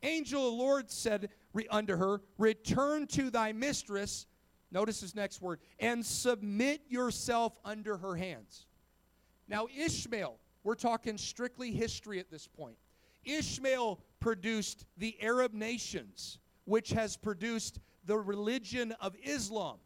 [0.02, 1.30] Angel of the Lord said
[1.70, 4.26] unto her, Return to thy mistress,
[4.70, 8.66] notice his next word, and submit yourself under her hands.
[9.48, 12.76] Now, Ishmael, we're talking strictly history at this point.
[13.24, 19.78] Ishmael produced the Arab nations, which has produced the religion of Islam.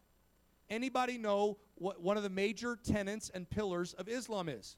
[0.69, 4.77] Anybody know what one of the major tenets and pillars of Islam is?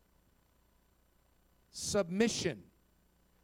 [1.72, 2.64] Submission.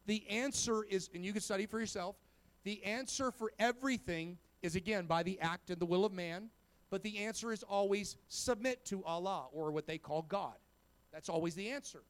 [0.06, 2.15] The answer is, and you can study for yourself,
[2.63, 6.49] the answer for everything is again by the act and the will of man,
[6.89, 10.56] but the answer is always submit to Allah or what they call God.
[11.13, 12.04] That's always the answer.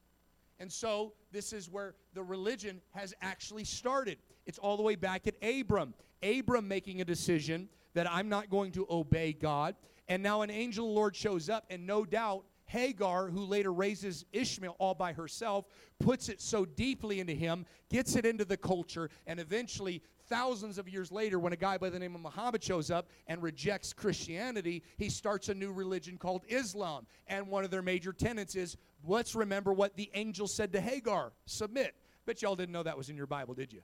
[0.60, 4.18] And so this is where the religion has actually started.
[4.46, 5.94] It's all the way back at Abram.
[6.22, 9.76] Abram making a decision that I'm not going to obey God.
[10.12, 13.72] And now an angel of the Lord shows up, and no doubt Hagar, who later
[13.72, 15.68] raises Ishmael all by herself,
[16.00, 20.90] puts it so deeply into him, gets it into the culture, and eventually, thousands of
[20.90, 24.84] years later, when a guy by the name of Muhammad shows up and rejects Christianity,
[24.98, 27.08] he starts a new religion called Islam.
[27.28, 31.32] And one of their major tenets is let's remember what the angel said to Hagar
[31.46, 31.96] submit.
[32.26, 33.80] Bet y'all didn't know that was in your Bible, did you?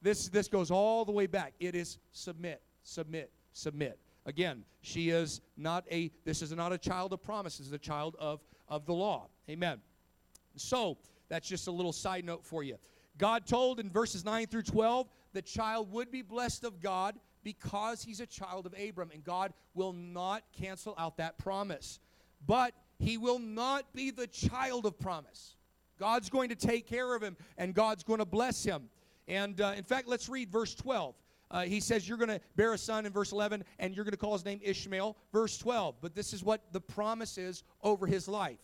[0.00, 1.52] This, this goes all the way back.
[1.60, 3.98] It is submit, submit, submit.
[4.26, 7.78] Again, she is not a, this is not a child of promise, this is a
[7.78, 9.28] child of, of the law.
[9.48, 9.78] Amen.
[10.56, 12.76] So, that's just a little side note for you.
[13.16, 18.02] God told in verses 9 through 12, the child would be blessed of God because
[18.02, 22.00] he's a child of Abram, and God will not cancel out that promise.
[22.46, 25.56] But he will not be the child of promise.
[25.98, 28.88] God's going to take care of him, and God's going to bless him.
[29.28, 31.14] And uh, in fact, let's read verse 12.
[31.50, 34.12] Uh, he says, You're going to bear a son in verse 11, and you're going
[34.12, 35.96] to call his name Ishmael, verse 12.
[36.00, 38.60] But this is what the promise is over his life.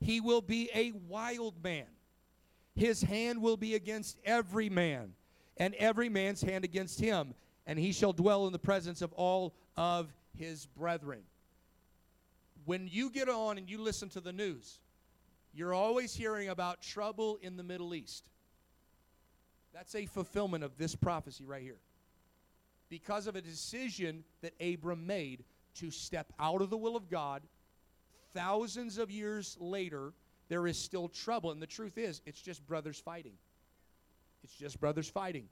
[0.00, 1.86] He will be a wild man.
[2.74, 5.14] His hand will be against every man,
[5.56, 7.34] and every man's hand against him.
[7.66, 11.22] And he shall dwell in the presence of all of his brethren.
[12.64, 14.80] When you get on and you listen to the news,
[15.52, 18.24] you're always hearing about trouble in the Middle East.
[19.72, 21.78] That's a fulfillment of this prophecy right here
[22.88, 25.44] because of a decision that Abram made
[25.76, 27.42] to step out of the will of God.
[28.34, 30.12] Thousands of years later,
[30.48, 31.50] there is still trouble.
[31.50, 33.34] And the truth is, it's just brothers fighting.
[34.42, 35.48] It's just brothers fighting.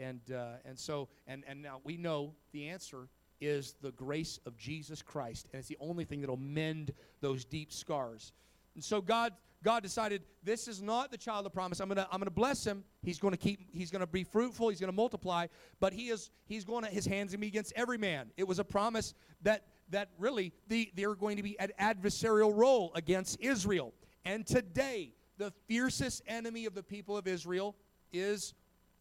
[0.00, 3.08] And, uh, and so, and, and now we know the answer
[3.40, 5.48] is the grace of Jesus Christ.
[5.52, 8.32] And it's the only thing that'll mend those deep scars.
[8.74, 9.32] And so God
[9.64, 11.80] God decided this is not the child of promise.
[11.80, 12.84] I'm gonna I'm gonna bless him.
[13.02, 13.60] He's gonna keep.
[13.72, 14.68] He's gonna be fruitful.
[14.68, 15.46] He's gonna multiply.
[15.80, 18.30] But he is he's going to his hands gonna be against every man.
[18.36, 22.92] It was a promise that that really the, they're going to be an adversarial role
[22.94, 23.94] against Israel.
[24.24, 27.74] And today, the fiercest enemy of the people of Israel
[28.12, 28.54] is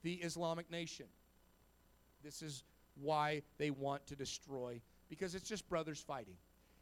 [0.03, 1.07] the Islamic nation.
[2.23, 2.63] This is
[2.95, 6.35] why they want to destroy because it's just brothers fighting.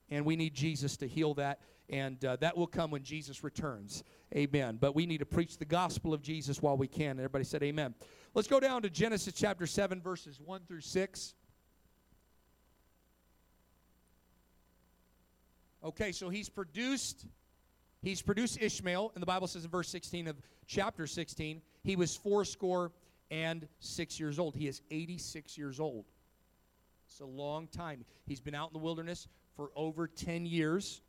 [0.10, 4.04] And we need Jesus to heal that and uh, that will come when Jesus returns.
[4.36, 4.78] Amen.
[4.80, 7.12] But we need to preach the gospel of Jesus while we can.
[7.12, 7.94] Everybody said amen.
[8.34, 11.36] Let's go down to Genesis chapter 7, verses 1 through 6.
[15.84, 17.28] Okay, so he's produced
[18.02, 22.16] he's produced Ishmael, and the Bible says in verse 16 of chapter 16, he was
[22.16, 22.92] fourscore
[23.30, 24.56] and six years old.
[24.56, 26.06] He is 86 years old.
[27.08, 28.04] It's a long time.
[28.26, 31.02] He's been out in the wilderness for over 10 years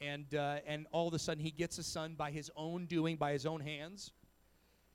[0.00, 3.16] and uh, and all of a sudden he gets a son by his own doing,
[3.16, 4.12] by his own hands.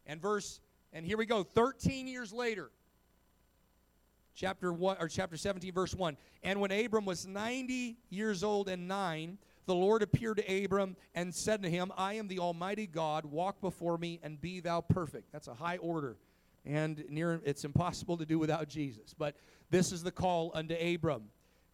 [0.05, 0.59] And verse
[0.91, 2.69] and here we go, 13 years later.
[4.35, 6.17] Chapter 1 or chapter 17 verse 1.
[6.43, 11.33] And when Abram was 90 years old and 9, the Lord appeared to Abram and
[11.33, 15.31] said to him, I am the Almighty God, walk before me and be thou perfect.
[15.31, 16.17] That's a high order.
[16.65, 19.13] And near it's impossible to do without Jesus.
[19.17, 19.35] But
[19.69, 21.23] this is the call unto Abram.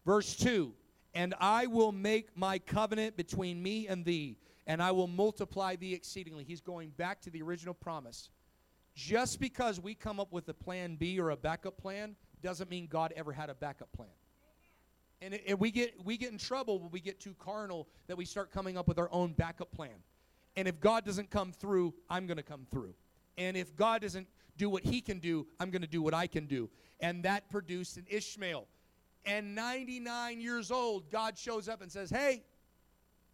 [0.04, 0.72] Verse 2
[1.14, 5.94] And I will make my covenant between me and thee, and I will multiply thee
[5.94, 6.44] exceedingly.
[6.44, 8.30] He's going back to the original promise.
[8.94, 12.86] Just because we come up with a plan B or a backup plan doesn't mean
[12.86, 14.08] God ever had a backup plan.
[15.22, 18.16] And, it, and we get we get in trouble when we get too carnal that
[18.16, 20.02] we start coming up with our own backup plan.
[20.56, 22.94] And if God doesn't come through, I'm going to come through.
[23.38, 26.26] And if God doesn't do what he can do, I'm going to do what I
[26.26, 26.68] can do.
[27.00, 28.66] And that produced an Ishmael.
[29.24, 32.42] And 99 years old, God shows up and says, "Hey,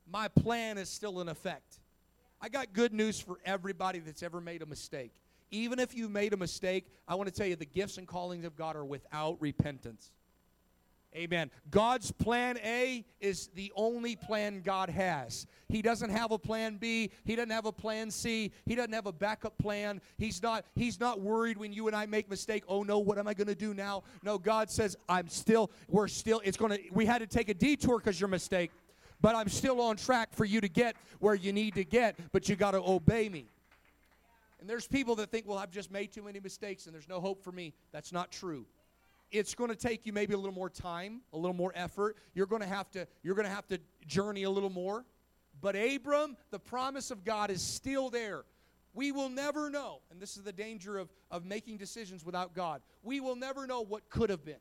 [0.06, 1.80] my plan is still in effect."
[2.40, 5.12] I got good news for everybody that's ever made a mistake.
[5.50, 8.44] Even if you made a mistake, I want to tell you the gifts and callings
[8.44, 10.12] of God are without repentance.
[11.16, 11.50] Amen.
[11.70, 15.46] God's plan A is the only plan God has.
[15.68, 19.06] He doesn't have a plan B, he doesn't have a plan C, he doesn't have
[19.06, 20.02] a backup plan.
[20.18, 23.26] He's not he's not worried when you and I make mistake, "Oh no, what am
[23.26, 26.80] I going to do now?" No, God says, "I'm still we're still it's going to
[26.92, 28.70] we had to take a detour cuz your mistake,
[29.22, 32.46] but I'm still on track for you to get where you need to get, but
[32.48, 33.46] you got to obey me."
[34.60, 37.20] And there's people that think, "Well, I've just made too many mistakes and there's no
[37.20, 38.66] hope for me." That's not true
[39.30, 42.16] it's going to take you maybe a little more time, a little more effort.
[42.34, 45.04] You're going to have to you're going to have to journey a little more.
[45.60, 48.44] But Abram, the promise of God is still there.
[48.92, 52.80] We will never know, and this is the danger of, of making decisions without God.
[53.02, 54.60] We will never know what could have been.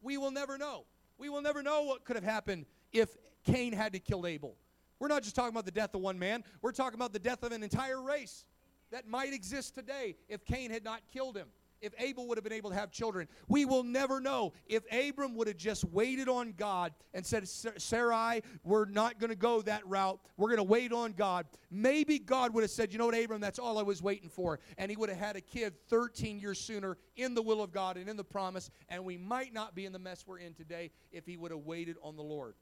[0.00, 0.84] We will never know.
[1.18, 4.56] We will never know what could have happened if Cain had to kill Abel.
[4.98, 7.42] We're not just talking about the death of one man, we're talking about the death
[7.42, 8.46] of an entire race
[8.90, 11.48] that might exist today if Cain had not killed him
[11.80, 13.28] if Abel would have been able to have children.
[13.48, 14.52] We will never know.
[14.66, 19.36] If Abram would have just waited on God and said, Sarai, we're not going to
[19.36, 20.20] go that route.
[20.36, 21.46] We're going to wait on God.
[21.70, 24.60] Maybe God would have said, you know what, Abram, that's all I was waiting for.
[24.78, 27.96] And he would have had a kid 13 years sooner in the will of God
[27.96, 28.70] and in the promise.
[28.88, 31.60] And we might not be in the mess we're in today if he would have
[31.60, 32.54] waited on the Lord.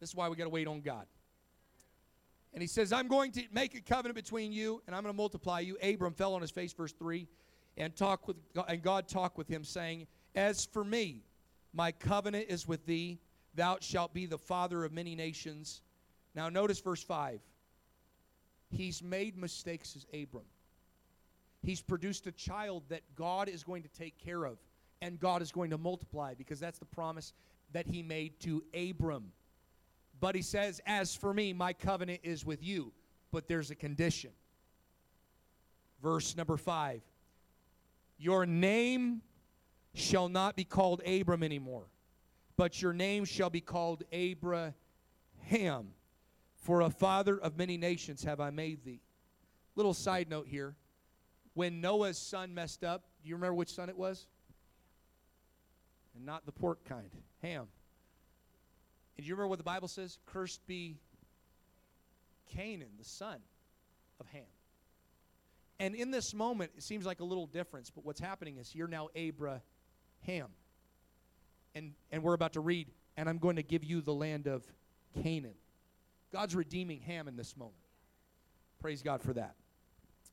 [0.00, 1.06] This is why we got to wait on God.
[2.52, 5.16] And he says, I'm going to make a covenant between you and I'm going to
[5.16, 5.76] multiply you.
[5.82, 7.28] Abram fell on his face, verse 3,
[7.76, 8.36] and talk with
[8.68, 11.22] and God talked with him, saying, As for me,
[11.72, 13.20] my covenant is with thee,
[13.54, 15.82] thou shalt be the father of many nations.
[16.34, 17.40] Now notice verse 5.
[18.70, 20.44] He's made mistakes as Abram.
[21.62, 24.58] He's produced a child that God is going to take care of,
[25.02, 27.32] and God is going to multiply because that's the promise
[27.72, 29.32] that he made to Abram.
[30.20, 32.92] But he says, As for me, my covenant is with you.
[33.32, 34.30] But there's a condition.
[36.02, 37.02] Verse number five
[38.18, 39.22] Your name
[39.94, 41.86] shall not be called Abram anymore,
[42.56, 44.74] but your name shall be called Abraham.
[46.56, 49.00] For a father of many nations have I made thee.
[49.76, 50.74] Little side note here.
[51.54, 54.26] When Noah's son messed up, do you remember which son it was?
[56.14, 57.10] And not the pork kind,
[57.42, 57.66] Ham.
[59.20, 60.16] And you remember what the Bible says?
[60.24, 60.96] Cursed be
[62.56, 63.36] Canaan, the son
[64.18, 64.46] of Ham.
[65.78, 68.88] And in this moment, it seems like a little difference, but what's happening is you're
[68.88, 69.60] now Abraham.
[71.74, 74.64] And, and we're about to read, and I'm going to give you the land of
[75.22, 75.52] Canaan.
[76.32, 77.76] God's redeeming Ham in this moment.
[78.80, 79.54] Praise God for that.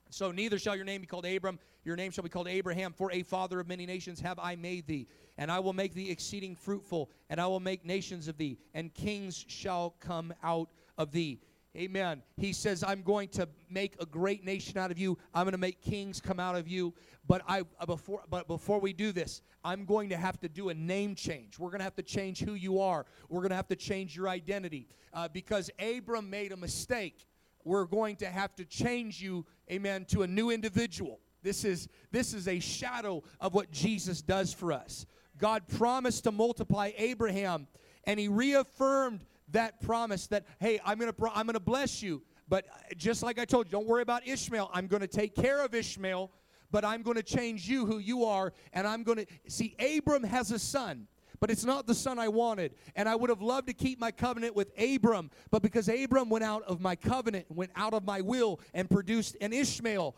[0.09, 3.11] So neither shall your name be called Abram, your name shall be called Abraham, for
[3.11, 5.07] a father of many nations have I made thee.
[5.37, 8.93] And I will make thee exceeding fruitful, and I will make nations of thee, and
[8.93, 11.39] kings shall come out of thee.
[11.77, 12.23] Amen.
[12.37, 15.15] He says, I'm going to make a great nation out of you.
[15.31, 16.91] I'm going to make kings come out of you.
[17.27, 20.69] But I uh, before but before we do this, I'm going to have to do
[20.69, 21.59] a name change.
[21.59, 23.05] We're going to have to change who you are.
[23.29, 27.27] We're going to have to change your identity uh, because Abram made a mistake
[27.67, 31.19] we're going to have to change you, amen, to a new individual.
[31.43, 35.05] This is this is a shadow of what Jesus does for us.
[35.37, 37.67] God promised to multiply Abraham
[38.05, 42.23] and he reaffirmed that promise that hey, I'm going to I'm going to bless you.
[42.49, 44.71] But uh, just like I told you, don't worry about Ishmael.
[44.73, 46.31] I'm going to take care of Ishmael,
[46.71, 50.23] but I'm going to change you who you are and I'm going to see Abram
[50.23, 51.07] has a son
[51.39, 52.73] but it's not the son I wanted.
[52.95, 56.43] And I would have loved to keep my covenant with Abram, but because Abram went
[56.43, 60.15] out of my covenant, went out of my will, and produced an Ishmael,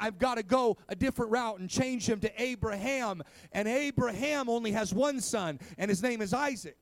[0.00, 3.22] I've got to go a different route and change him to Abraham.
[3.52, 6.76] And Abraham only has one son, and his name is Isaac.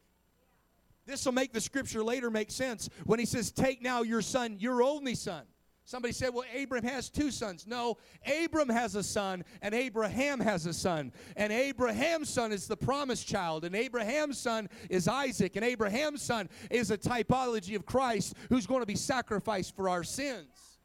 [1.07, 4.57] This will make the scripture later make sense when he says, Take now your son,
[4.61, 5.43] your only son.
[5.85, 7.67] Somebody said, well, Abram has two sons.
[7.67, 7.97] No,
[8.45, 11.13] Abram has a son, and Abraham has a son.
[11.37, 16.49] And Abraham's son is the promised child, and Abraham's son is Isaac, and Abraham's son
[16.71, 20.79] is a typology of Christ who's going to be sacrificed for our sins.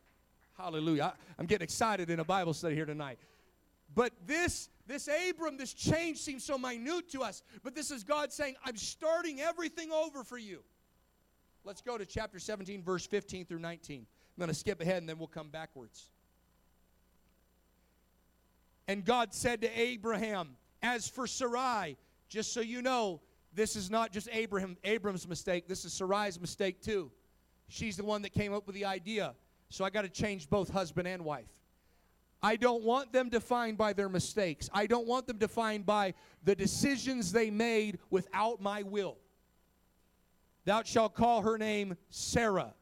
[0.57, 1.13] Hallelujah.
[1.37, 3.19] I'm getting excited in a Bible study here tonight.
[3.93, 8.31] But this this Abram, this change seems so minute to us, but this is God
[8.31, 10.59] saying, I'm starting everything over for you.
[11.63, 14.05] Let's go to chapter 17, verse 15 through 19.
[14.35, 16.09] I'm going to skip ahead and then we'll come backwards.
[18.87, 23.21] And God said to Abraham, As for Sarai, just so you know,
[23.53, 27.11] this is not just Abraham, Abram's mistake, this is Sarai's mistake too.
[27.67, 29.33] She's the one that came up with the idea.
[29.69, 31.49] So I got to change both husband and wife.
[32.43, 34.69] I don't want them defined by their mistakes.
[34.73, 36.13] I don't want them defined by
[36.43, 39.17] the decisions they made without my will.
[40.65, 42.73] Thou shalt call her name Sarah.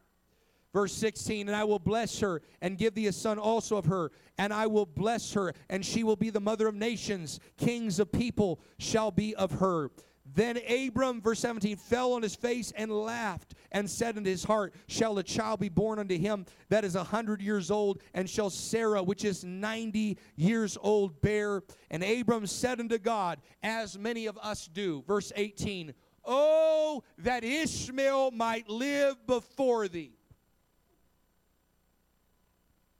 [0.74, 4.10] Verse 16, and I will bless her and give thee a son also of her,
[4.38, 7.38] and I will bless her, and she will be the mother of nations.
[7.56, 9.92] Kings of people shall be of her.
[10.26, 14.74] Then Abram, verse 17, fell on his face and laughed and said in his heart,
[14.88, 18.02] Shall a child be born unto him that is a hundred years old?
[18.12, 21.62] And shall Sarah, which is ninety years old, bear?
[21.90, 25.04] And Abram said unto God, As many of us do.
[25.06, 25.94] Verse 18,
[26.24, 30.13] Oh, that Ishmael might live before thee.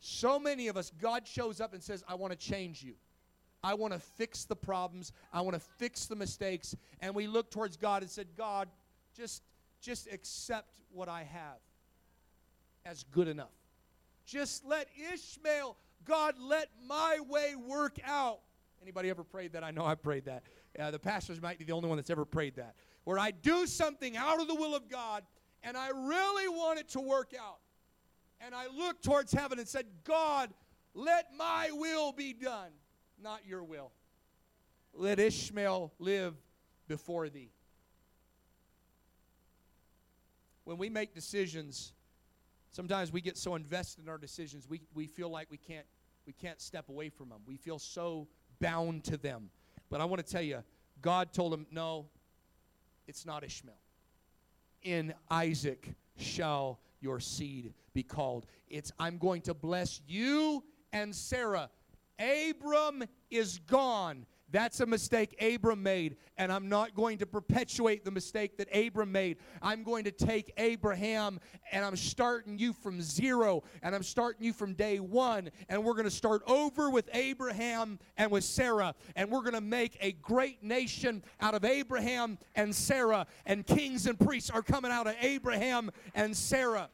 [0.06, 2.92] So many of us, God shows up and says, I want to change you.
[3.62, 5.12] I want to fix the problems.
[5.32, 6.76] I want to fix the mistakes.
[7.00, 8.68] And we look towards God and said, God,
[9.16, 9.42] just,
[9.80, 11.56] just accept what I have
[12.84, 13.54] as good enough.
[14.26, 15.74] Just let Ishmael,
[16.04, 18.40] God, let my way work out.
[18.82, 19.64] Anybody ever prayed that?
[19.64, 20.42] I know I prayed that.
[20.78, 22.74] Uh, the pastors might be the only one that's ever prayed that.
[23.04, 25.22] Where I do something out of the will of God
[25.62, 27.60] and I really want it to work out.
[28.44, 30.50] And I looked towards heaven and said, God,
[30.94, 32.70] let my will be done
[33.24, 33.90] not your will.
[34.92, 36.34] Let Ishmael live
[36.86, 37.50] before thee.
[40.64, 41.92] When we make decisions,
[42.70, 45.86] sometimes we get so invested in our decisions, we, we feel like we can't,
[46.26, 47.40] we can't step away from them.
[47.46, 48.28] We feel so
[48.60, 49.50] bound to them.
[49.90, 50.62] But I want to tell you,
[51.02, 52.06] God told him, no,
[53.06, 53.74] it's not Ishmael.
[54.82, 58.46] In Isaac shall your seed be called.
[58.66, 61.70] It's I'm going to bless you and Sarah
[62.18, 64.26] Abram is gone.
[64.50, 69.10] That's a mistake Abram made, and I'm not going to perpetuate the mistake that Abram
[69.10, 69.38] made.
[69.60, 71.40] I'm going to take Abraham
[71.72, 75.94] and I'm starting you from zero, and I'm starting you from day one, and we're
[75.94, 80.12] going to start over with Abraham and with Sarah, and we're going to make a
[80.12, 85.16] great nation out of Abraham and Sarah, and kings and priests are coming out of
[85.20, 86.90] Abraham and Sarah.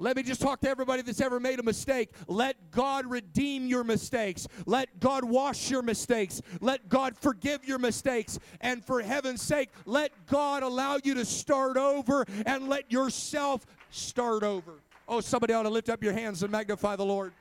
[0.00, 2.08] Let me just talk to everybody that's ever made a mistake.
[2.26, 4.48] Let God redeem your mistakes.
[4.64, 6.40] Let God wash your mistakes.
[6.62, 8.38] Let God forgive your mistakes.
[8.62, 14.42] And for heaven's sake, let God allow you to start over and let yourself start
[14.42, 14.72] over.
[15.06, 17.32] Oh, somebody ought to lift up your hands and magnify the Lord.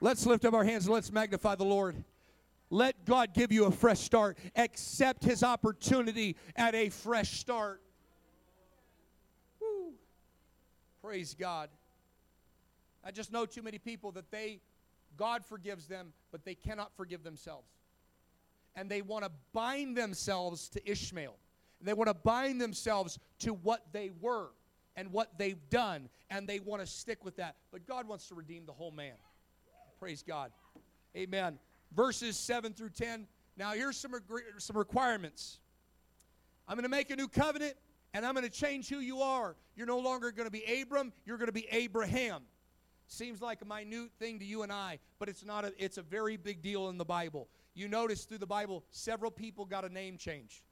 [0.00, 1.94] Let's lift up our hands and let's magnify the Lord.
[2.70, 4.36] Let God give you a fresh start.
[4.56, 7.80] Accept His opportunity at a fresh start.
[11.08, 11.70] Praise God.
[13.02, 14.60] I just know too many people that they,
[15.16, 17.66] God forgives them, but they cannot forgive themselves.
[18.76, 21.34] And they want to bind themselves to Ishmael.
[21.80, 24.48] They want to bind themselves to what they were
[24.96, 27.56] and what they've done, and they want to stick with that.
[27.72, 29.16] But God wants to redeem the whole man.
[29.98, 30.52] Praise God.
[31.16, 31.58] Amen.
[31.96, 33.26] Verses 7 through 10.
[33.56, 34.12] Now, here's some,
[34.58, 35.60] some requirements.
[36.68, 37.76] I'm going to make a new covenant
[38.14, 39.56] and I'm going to change who you are.
[39.76, 42.42] You're no longer going to be Abram, you're going to be Abraham.
[43.06, 46.02] Seems like a minute thing to you and I, but it's not a, it's a
[46.02, 47.48] very big deal in the Bible.
[47.74, 50.62] You notice through the Bible, several people got a name change.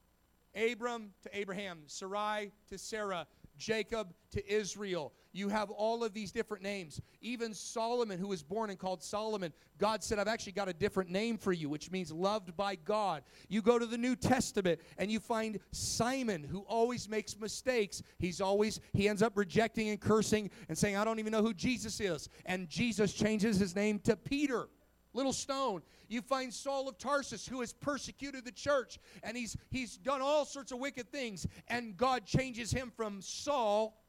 [0.54, 3.26] Abram to Abraham, Sarai to Sarah,
[3.56, 5.12] Jacob to Israel.
[5.32, 7.00] You have all of these different names.
[7.20, 11.10] Even Solomon, who was born and called Solomon, God said, I've actually got a different
[11.10, 13.22] name for you, which means loved by God.
[13.48, 18.02] You go to the New Testament and you find Simon, who always makes mistakes.
[18.18, 21.54] He's always, he ends up rejecting and cursing and saying, I don't even know who
[21.54, 22.28] Jesus is.
[22.46, 24.68] And Jesus changes his name to Peter
[25.16, 25.82] little stone.
[26.08, 30.44] You find Saul of Tarsus who has persecuted the church and he's he's done all
[30.44, 34.00] sorts of wicked things and God changes him from Saul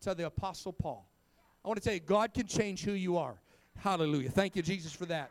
[0.00, 1.08] to the apostle Paul.
[1.64, 3.40] I want to tell you God can change who you are.
[3.78, 4.30] Hallelujah.
[4.30, 5.30] Thank you Jesus for that.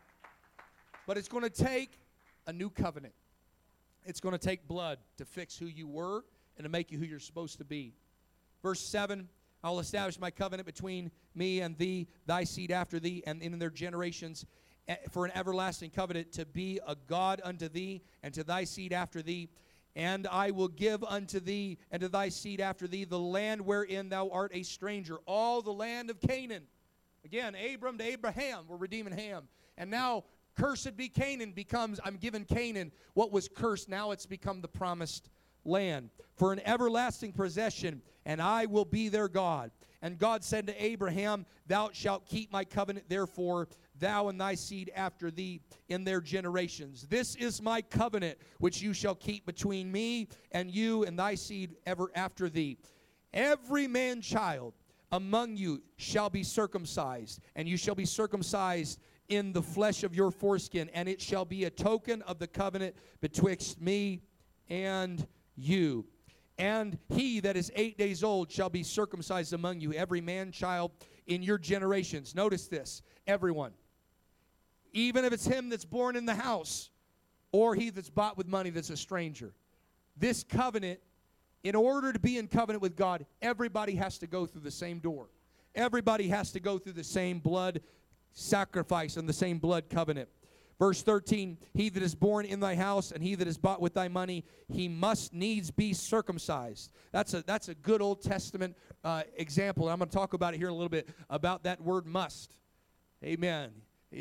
[1.06, 1.98] But it's going to take
[2.46, 3.14] a new covenant.
[4.04, 6.24] It's going to take blood to fix who you were
[6.56, 7.92] and to make you who you're supposed to be.
[8.62, 9.28] Verse 7
[9.64, 13.70] I'll establish my covenant between me and thee, thy seed after thee, and in their
[13.70, 14.46] generations,
[15.10, 19.22] for an everlasting covenant to be a God unto thee and to thy seed after
[19.22, 19.48] thee.
[19.94, 24.08] And I will give unto thee and to thy seed after thee the land wherein
[24.08, 26.64] thou art a stranger, all the land of Canaan.
[27.24, 29.48] Again, Abram to Abraham, we're redeeming Ham.
[29.78, 30.24] And now,
[30.56, 33.88] cursed be Canaan becomes, I'm giving Canaan what was cursed.
[33.88, 35.28] Now it's become the promised
[35.64, 39.70] land for an everlasting possession, and I will be their God.
[40.02, 43.68] And God said to Abraham, Thou shalt keep my covenant, therefore,
[43.98, 47.06] thou and thy seed after thee in their generations.
[47.08, 51.76] This is my covenant which you shall keep between me and you and thy seed
[51.86, 52.78] ever after thee.
[53.32, 54.74] Every man child
[55.12, 60.30] among you shall be circumcised, and you shall be circumcised in the flesh of your
[60.30, 64.22] foreskin, and it shall be a token of the covenant betwixt me
[64.68, 65.26] and
[65.56, 66.06] you.
[66.58, 70.92] And he that is eight days old shall be circumcised among you, every man child
[71.26, 72.34] in your generations.
[72.34, 73.72] Notice this, everyone.
[74.96, 76.88] Even if it's him that's born in the house,
[77.52, 79.52] or he that's bought with money that's a stranger.
[80.16, 81.00] This covenant,
[81.62, 84.98] in order to be in covenant with God, everybody has to go through the same
[84.98, 85.28] door.
[85.74, 87.82] Everybody has to go through the same blood
[88.32, 90.30] sacrifice and the same blood covenant.
[90.78, 93.92] Verse 13, he that is born in thy house and he that is bought with
[93.92, 96.90] thy money, he must needs be circumcised.
[97.12, 98.74] That's a, that's a good Old Testament
[99.04, 99.90] uh, example.
[99.90, 102.56] I'm going to talk about it here in a little bit about that word must.
[103.22, 103.72] Amen.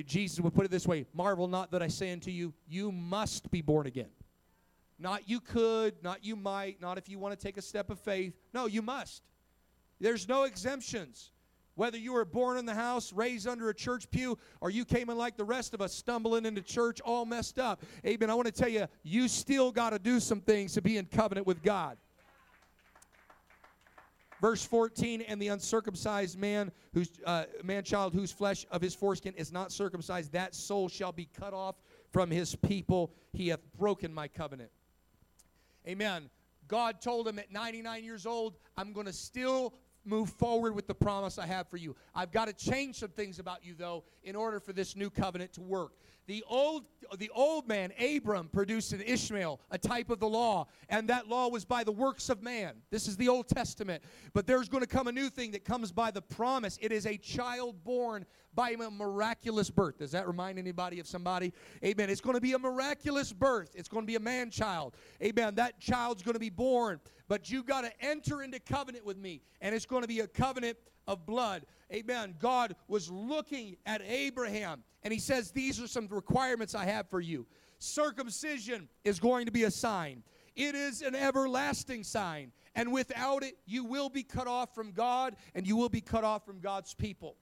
[0.06, 3.52] Jesus would put it this way Marvel not that I say unto you, you must
[3.52, 4.10] be born again.
[4.98, 8.00] Not you could, not you might, not if you want to take a step of
[8.00, 8.34] faith.
[8.54, 9.24] No, you must.
[10.00, 11.32] There's no exemptions.
[11.76, 15.10] Whether you were born in the house, raised under a church pew, or you came
[15.10, 17.84] in like the rest of us, stumbling into church all messed up.
[18.06, 18.30] Amen.
[18.30, 21.06] I want to tell you, you still got to do some things to be in
[21.06, 21.98] covenant with God.
[24.46, 29.34] Verse 14, and the uncircumcised man, whose uh, man child whose flesh of his foreskin
[29.34, 31.78] is not circumcised, that soul shall be cut off
[32.12, 33.12] from his people.
[33.34, 34.70] He hath broken my covenant.
[35.88, 36.30] Amen.
[36.68, 39.74] God told him at 99 years old, I'm going to still
[40.06, 41.96] move forward with the promise I have for you.
[42.14, 45.54] I've got to change some things about you, though, in order for this new covenant
[45.54, 45.94] to work.
[46.28, 46.86] The old,
[47.20, 51.50] the old man, Abram, produced an Ishmael, a type of the law, and that law
[51.50, 52.74] was by the works of man.
[52.90, 54.04] This is the Old Testament.
[54.34, 56.80] But there's going to come a new thing that comes by the promise.
[56.82, 58.26] It is a child born
[58.56, 60.00] by a miraculous birth.
[60.00, 61.54] Does that remind anybody of somebody?
[61.84, 62.10] Amen.
[62.10, 63.76] It's going to be a miraculous birth.
[63.76, 64.96] It's going to be a man child.
[65.22, 65.56] Amen.
[65.56, 69.42] That child's going to be born, but you got to enter into covenant with me,
[69.62, 71.66] and it's going to be a covenant of blood.
[71.94, 72.36] Amen.
[72.40, 77.22] God was looking at Abraham, and he says, These are some requirements I have for
[77.22, 77.46] you.
[77.80, 80.24] Circumcision is going to be a sign.
[80.56, 82.52] It is an everlasting sign.
[82.76, 86.24] And without it, you will be cut off from God and you will be cut
[86.24, 87.38] off from God's people.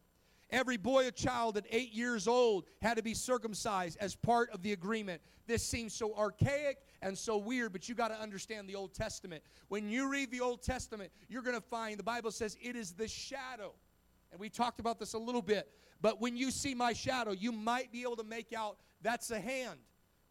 [0.53, 4.61] Every boy or child at eight years old had to be circumcised as part of
[4.61, 5.19] the agreement.
[5.47, 9.43] This seems so archaic and so weird, but you got to understand the Old Testament.
[9.69, 12.91] When you read the Old Testament, you're going to find the Bible says it is
[12.91, 13.73] the shadow.
[14.31, 15.71] And we talked about this a little bit.
[16.01, 19.39] But when you see my shadow, you might be able to make out that's a
[19.39, 19.79] hand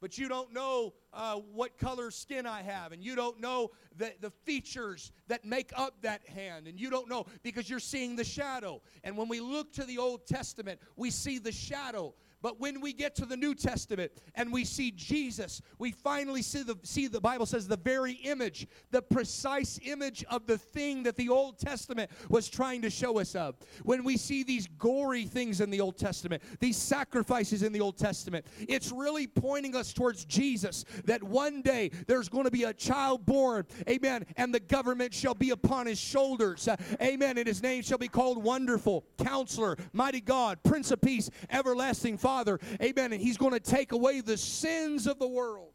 [0.02, 4.12] but you don't know uh, what color skin I have, and you don't know the,
[4.20, 8.24] the features that make up that hand, and you don't know because you're seeing the
[8.24, 8.82] shadow.
[9.04, 12.14] And when we look to the Old Testament, we see the shadow.
[12.42, 16.64] But when we get to the New Testament and we see Jesus, we finally see
[16.64, 21.16] the, see the Bible says the very image, the precise image of the thing that
[21.16, 23.54] the Old Testament was trying to show us of.
[23.84, 27.96] When we see these gory things in the Old Testament, these sacrifices in the Old
[27.96, 32.74] Testament, it's really pointing us towards Jesus that one day there's going to be a
[32.74, 37.62] child born, amen, and the government shall be upon his shoulders, uh, amen, and his
[37.62, 42.31] name shall be called Wonderful, Counselor, Mighty God, Prince of Peace, Everlasting Father.
[42.32, 42.58] Father.
[42.80, 43.12] Amen.
[43.12, 45.72] And He's going to take away the sins of the world.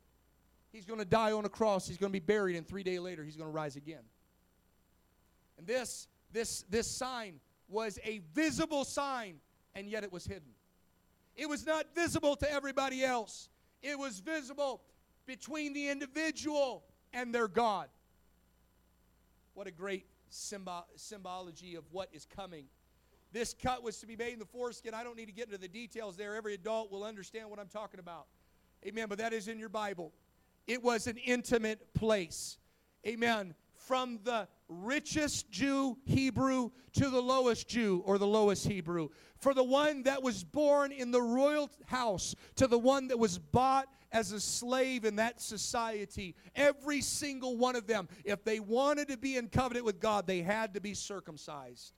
[0.71, 1.87] He's going to die on a cross.
[1.87, 4.01] He's going to be buried, and three days later, He's going to rise again.
[5.59, 7.39] And this, this, this sign
[7.69, 9.35] was a visible sign,
[9.75, 10.49] and yet it was hidden.
[11.35, 13.49] It was not visible to everybody else,
[13.83, 14.81] it was visible
[15.27, 16.83] between the individual
[17.13, 17.87] and their God.
[19.53, 22.65] What a great symbol, symbology of what is coming
[23.31, 24.93] this cut was to be made in the foreskin.
[24.93, 26.35] I don't need to get into the details there.
[26.35, 28.27] Every adult will understand what I'm talking about.
[28.85, 29.07] Amen.
[29.09, 30.13] But that is in your Bible.
[30.65, 32.57] It was an intimate place.
[33.05, 33.53] Amen.
[33.75, 39.09] From the richest Jew, Hebrew, to the lowest Jew or the lowest Hebrew.
[39.39, 43.37] For the one that was born in the royal house to the one that was
[43.37, 46.35] bought as a slave in that society.
[46.55, 50.41] Every single one of them, if they wanted to be in covenant with God, they
[50.41, 51.93] had to be circumcised.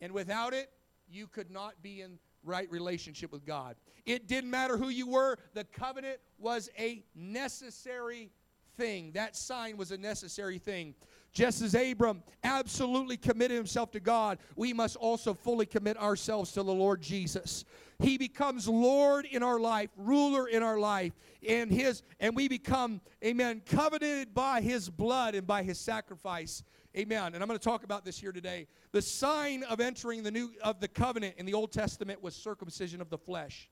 [0.00, 0.70] And without it,
[1.10, 3.76] you could not be in right relationship with God.
[4.06, 8.30] It didn't matter who you were, the covenant was a necessary
[8.76, 9.12] thing.
[9.12, 10.94] That sign was a necessary thing.
[11.32, 16.62] Just as Abram absolutely committed himself to God, we must also fully commit ourselves to
[16.62, 17.64] the Lord Jesus.
[18.00, 21.12] He becomes Lord in our life, ruler in our life,
[21.46, 26.62] and his and we become, amen, covenanted by his blood and by his sacrifice.
[26.98, 27.34] Amen.
[27.34, 28.66] And I'm going to talk about this here today.
[28.90, 33.00] The sign of entering the new of the covenant in the Old Testament was circumcision
[33.00, 33.70] of the flesh.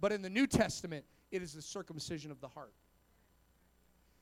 [0.00, 2.72] But in the New Testament, it is the circumcision of the heart.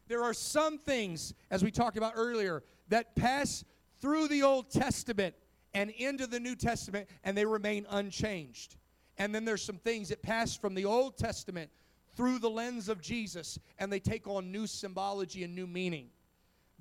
[0.09, 3.64] There are some things, as we talked about earlier, that pass
[4.01, 5.35] through the Old Testament
[5.74, 8.76] and into the New Testament, and they remain unchanged.
[9.18, 11.70] And then there's some things that pass from the Old Testament
[12.16, 16.09] through the lens of Jesus, and they take on new symbology and new meaning.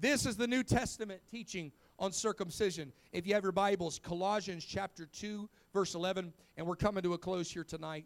[0.02, 2.92] This is the New Testament teaching on circumcision.
[3.12, 7.20] If you have your Bibles, Colossians chapter 2, verse 11, and we're coming to a
[7.20, 8.06] close here tonight.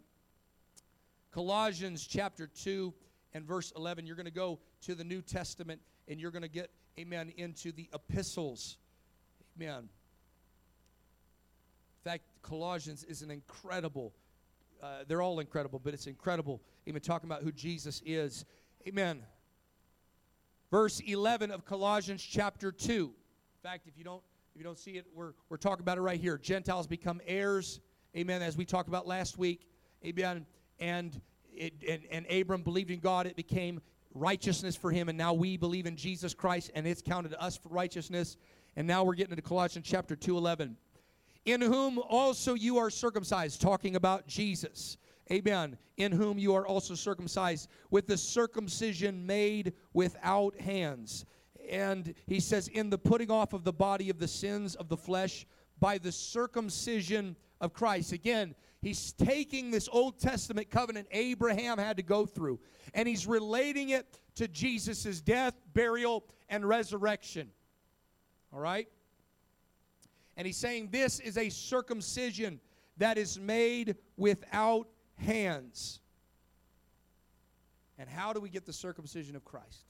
[1.32, 2.92] Colossians chapter 2
[3.32, 4.06] and verse 11.
[4.06, 6.70] You're going to go to the New Testament and you're going to get,
[7.00, 8.76] amen, into the epistles.
[9.56, 9.88] Amen.
[9.88, 9.88] In
[12.04, 14.12] fact, Colossians is an incredible,
[14.82, 18.44] uh, they're all incredible, but it's incredible, even talking about who Jesus is.
[18.86, 19.22] Amen.
[20.70, 23.04] Verse 11 of Colossians chapter 2.
[23.04, 23.12] In
[23.62, 24.22] fact, if you don't
[24.56, 26.38] if you don't see it, we're, we're talking about it right here.
[26.38, 27.80] Gentiles become heirs,
[28.16, 29.68] amen, as we talked about last week,
[30.02, 30.46] amen.
[30.80, 31.20] And
[31.54, 33.82] it, and, and Abram believed in God, it became
[34.14, 37.58] righteousness for him, and now we believe in Jesus Christ, and it's counted to us
[37.58, 38.38] for righteousness.
[38.76, 40.74] And now we're getting into Colossians chapter 2, 11.
[41.44, 44.96] In whom also you are circumcised, talking about Jesus.
[45.30, 45.76] Amen.
[45.96, 51.24] In whom you are also circumcised with the circumcision made without hands.
[51.68, 54.96] And he says, in the putting off of the body of the sins of the
[54.96, 55.46] flesh
[55.80, 58.12] by the circumcision of Christ.
[58.12, 58.54] Again,
[58.86, 62.60] He's taking this Old Testament covenant Abraham had to go through,
[62.94, 64.06] and he's relating it
[64.36, 67.50] to Jesus' death, burial, and resurrection.
[68.52, 68.86] All right?
[70.36, 72.60] And he's saying this is a circumcision
[72.98, 74.86] that is made without
[75.16, 76.00] hands.
[77.98, 79.84] And how do we get the circumcision of Christ?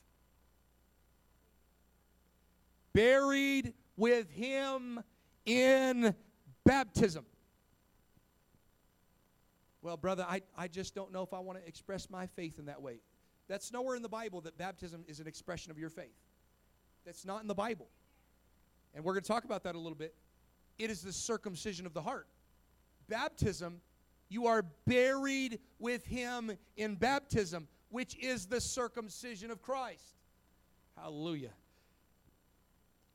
[2.93, 5.01] Buried with him
[5.45, 6.15] in
[6.65, 7.25] baptism.
[9.81, 12.65] Well, brother, I, I just don't know if I want to express my faith in
[12.65, 12.99] that way.
[13.47, 16.15] That's nowhere in the Bible that baptism is an expression of your faith.
[17.05, 17.87] That's not in the Bible.
[18.93, 20.13] And we're going to talk about that a little bit.
[20.77, 22.27] It is the circumcision of the heart.
[23.07, 23.79] Baptism,
[24.29, 30.15] you are buried with him in baptism, which is the circumcision of Christ.
[30.97, 31.51] Hallelujah.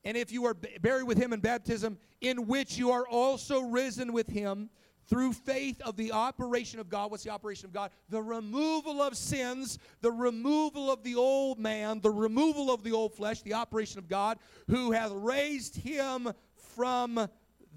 [0.05, 4.11] And if you are buried with him in baptism, in which you are also risen
[4.13, 4.69] with him
[5.07, 7.11] through faith of the operation of God.
[7.11, 7.91] What's the operation of God?
[8.09, 13.13] The removal of sins, the removal of the old man, the removal of the old
[13.13, 14.39] flesh, the operation of God,
[14.69, 17.27] who hath raised him from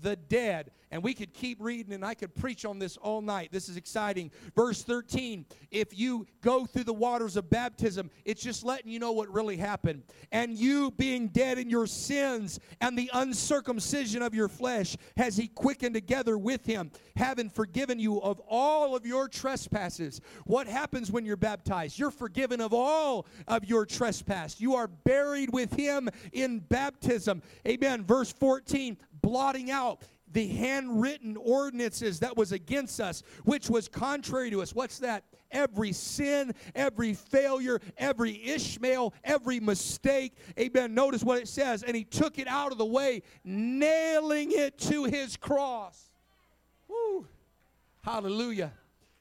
[0.03, 0.70] the dead.
[0.97, 3.51] And we could keep reading, and I could preach on this all night.
[3.53, 4.30] This is exciting.
[4.55, 9.12] Verse 13 if you go through the waters of baptism, it's just letting you know
[9.12, 10.05] what really happened.
[10.32, 15.49] And you, being dead in your sins and the uncircumcision of your flesh, has he
[15.49, 20.22] quickened together with him, having forgiven you of all of your trespasses.
[20.47, 21.99] What happens when you're baptized?
[21.99, 24.62] You're forgiven of all of your trespass.
[24.62, 27.42] You are buried with him in baptism.
[27.68, 28.03] Amen.
[28.03, 30.03] Verse 14 blotting out
[30.37, 34.74] the handwritten ordinances that was against us, which was contrary to us.
[34.74, 35.24] What's that?
[35.51, 40.34] Every sin, every failure, every Ishmael, every mistake.
[40.61, 40.93] Amen.
[40.93, 41.82] Notice what it says.
[41.82, 46.11] And he took it out of the way, nailing it to his cross.
[46.87, 47.26] Woo.
[48.03, 48.72] Hallelujah.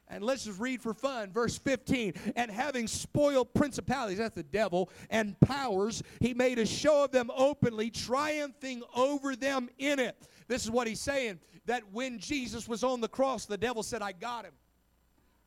[0.07, 1.31] And let's just read for fun.
[1.31, 2.13] Verse 15.
[2.35, 7.31] And having spoiled principalities, that's the devil, and powers, he made a show of them
[7.35, 10.15] openly, triumphing over them in it.
[10.47, 14.01] This is what he's saying that when Jesus was on the cross, the devil said,
[14.01, 14.53] I got him.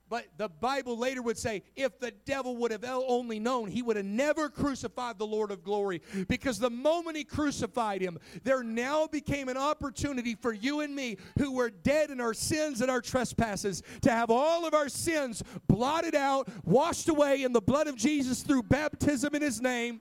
[0.09, 3.97] But the Bible later would say, if the devil would have only known, he would
[3.97, 6.01] have never crucified the Lord of glory.
[6.29, 11.19] Because the moment he crucified him, there now became an opportunity for you and me,
[11.39, 15.43] who were dead in our sins and our trespasses, to have all of our sins
[15.67, 20.01] blotted out, washed away in the blood of Jesus through baptism in his name.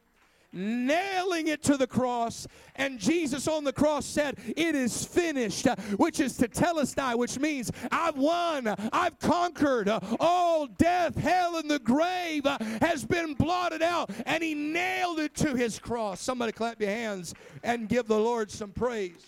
[0.54, 2.48] Nailing it to the cross.
[2.76, 5.68] And Jesus on the cross said, It is finished,
[5.98, 9.90] which is tetelestai, which means I've won, I've conquered.
[10.20, 12.46] All death, hell, and the grave
[12.82, 14.10] has been blotted out.
[14.26, 16.22] And he nailed it to his cross.
[16.22, 17.34] Somebody clap your hands
[17.64, 19.26] and give the Lord some praise.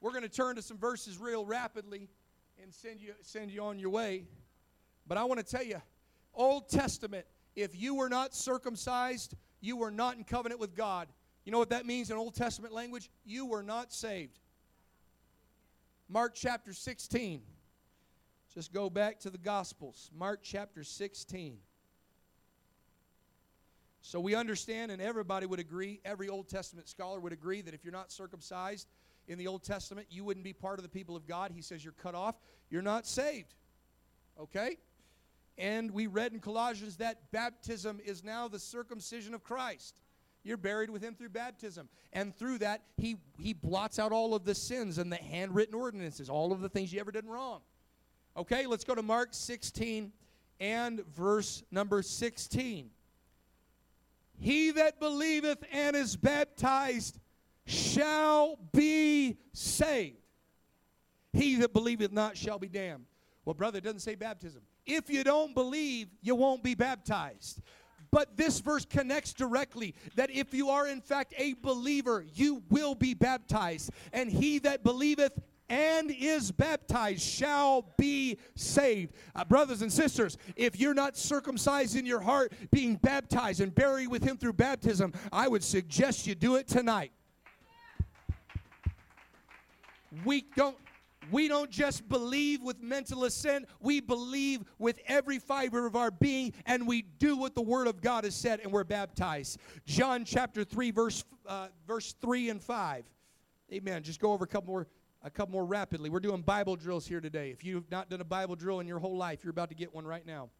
[0.00, 2.08] We're going to turn to some verses real rapidly
[2.60, 4.24] and send you, send you on your way.
[5.06, 5.80] But I want to tell you,
[6.34, 7.24] Old Testament
[7.54, 11.08] if you were not circumcised, you were not in covenant with God.
[11.44, 13.10] You know what that means in Old Testament language?
[13.24, 14.38] You were not saved.
[16.08, 17.42] Mark chapter 16.
[18.54, 20.10] Just go back to the Gospels.
[20.14, 21.56] Mark chapter 16.
[24.02, 27.84] So we understand, and everybody would agree, every Old Testament scholar would agree that if
[27.84, 28.88] you're not circumcised
[29.28, 31.52] in the Old Testament, you wouldn't be part of the people of God.
[31.54, 32.34] He says you're cut off,
[32.68, 33.54] you're not saved.
[34.38, 34.78] Okay?
[35.58, 39.94] And we read in Colossians that baptism is now the circumcision of Christ.
[40.44, 41.88] You're buried with him through baptism.
[42.12, 46.28] And through that, he, he blots out all of the sins and the handwritten ordinances,
[46.28, 47.60] all of the things you ever did wrong.
[48.36, 50.12] Okay, let's go to Mark 16
[50.58, 52.90] and verse number 16.
[54.40, 57.18] He that believeth and is baptized
[57.66, 60.16] shall be saved.
[61.32, 63.04] He that believeth not shall be damned.
[63.44, 64.62] Well, brother, it doesn't say baptism.
[64.86, 67.60] If you don't believe, you won't be baptized.
[68.10, 72.94] But this verse connects directly that if you are in fact a believer, you will
[72.94, 73.90] be baptized.
[74.12, 75.32] And he that believeth
[75.70, 79.14] and is baptized shall be saved.
[79.34, 84.08] Uh, brothers and sisters, if you're not circumcised in your heart, being baptized and buried
[84.08, 87.12] with him through baptism, I would suggest you do it tonight.
[90.26, 90.76] We don't
[91.32, 96.52] we don't just believe with mental assent, we believe with every fiber of our being,
[96.66, 99.58] and we do what the Word of God has said, and we're baptized.
[99.86, 103.04] John chapter 3, verse, uh, verse 3 and 5.
[103.72, 104.02] Amen.
[104.02, 104.86] Just go over a couple more
[105.24, 106.10] a couple more rapidly.
[106.10, 107.50] We're doing Bible drills here today.
[107.50, 109.94] If you've not done a Bible drill in your whole life, you're about to get
[109.94, 110.50] one right now.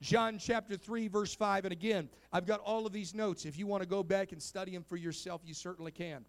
[0.00, 1.66] John chapter 3, verse 5.
[1.66, 3.44] And again, I've got all of these notes.
[3.44, 6.24] If you want to go back and study them for yourself, you certainly can.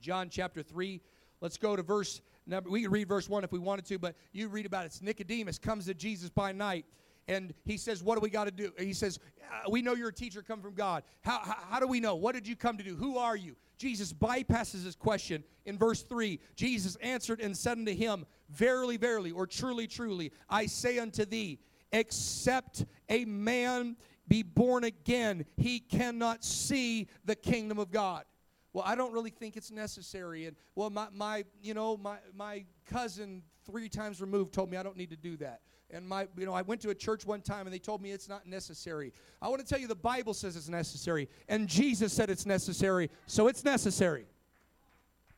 [0.00, 1.00] John chapter 3,
[1.40, 2.20] let's go to verse
[2.66, 4.86] We could read verse 1 if we wanted to, but you read about it.
[4.86, 6.84] It's Nicodemus comes to Jesus by night
[7.28, 8.72] and he says, What do we got to do?
[8.78, 9.18] He says,
[9.50, 11.04] uh, We know you're a teacher come from God.
[11.22, 12.16] How, how, how, do we know?
[12.16, 12.96] What did you come to do?
[12.96, 13.56] Who are you?
[13.78, 16.38] Jesus bypasses his question in verse 3.
[16.56, 21.60] Jesus answered and said unto him, Verily, verily, or truly, truly, I say unto thee,
[21.92, 23.96] except a man
[24.26, 28.24] be born again, he cannot see the kingdom of God
[28.72, 32.64] well i don't really think it's necessary and well my, my you know my, my
[32.86, 35.60] cousin three times removed told me i don't need to do that.
[35.92, 38.12] And my you know i went to a church one time and they told me
[38.12, 39.12] it's not necessary.
[39.42, 43.10] I want to tell you the bible says it's necessary and jesus said it's necessary
[43.26, 44.26] so it's necessary.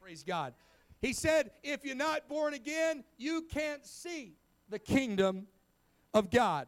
[0.00, 0.54] Praise god.
[1.00, 4.34] He said if you're not born again you can't see
[4.68, 5.46] the kingdom
[6.14, 6.66] of god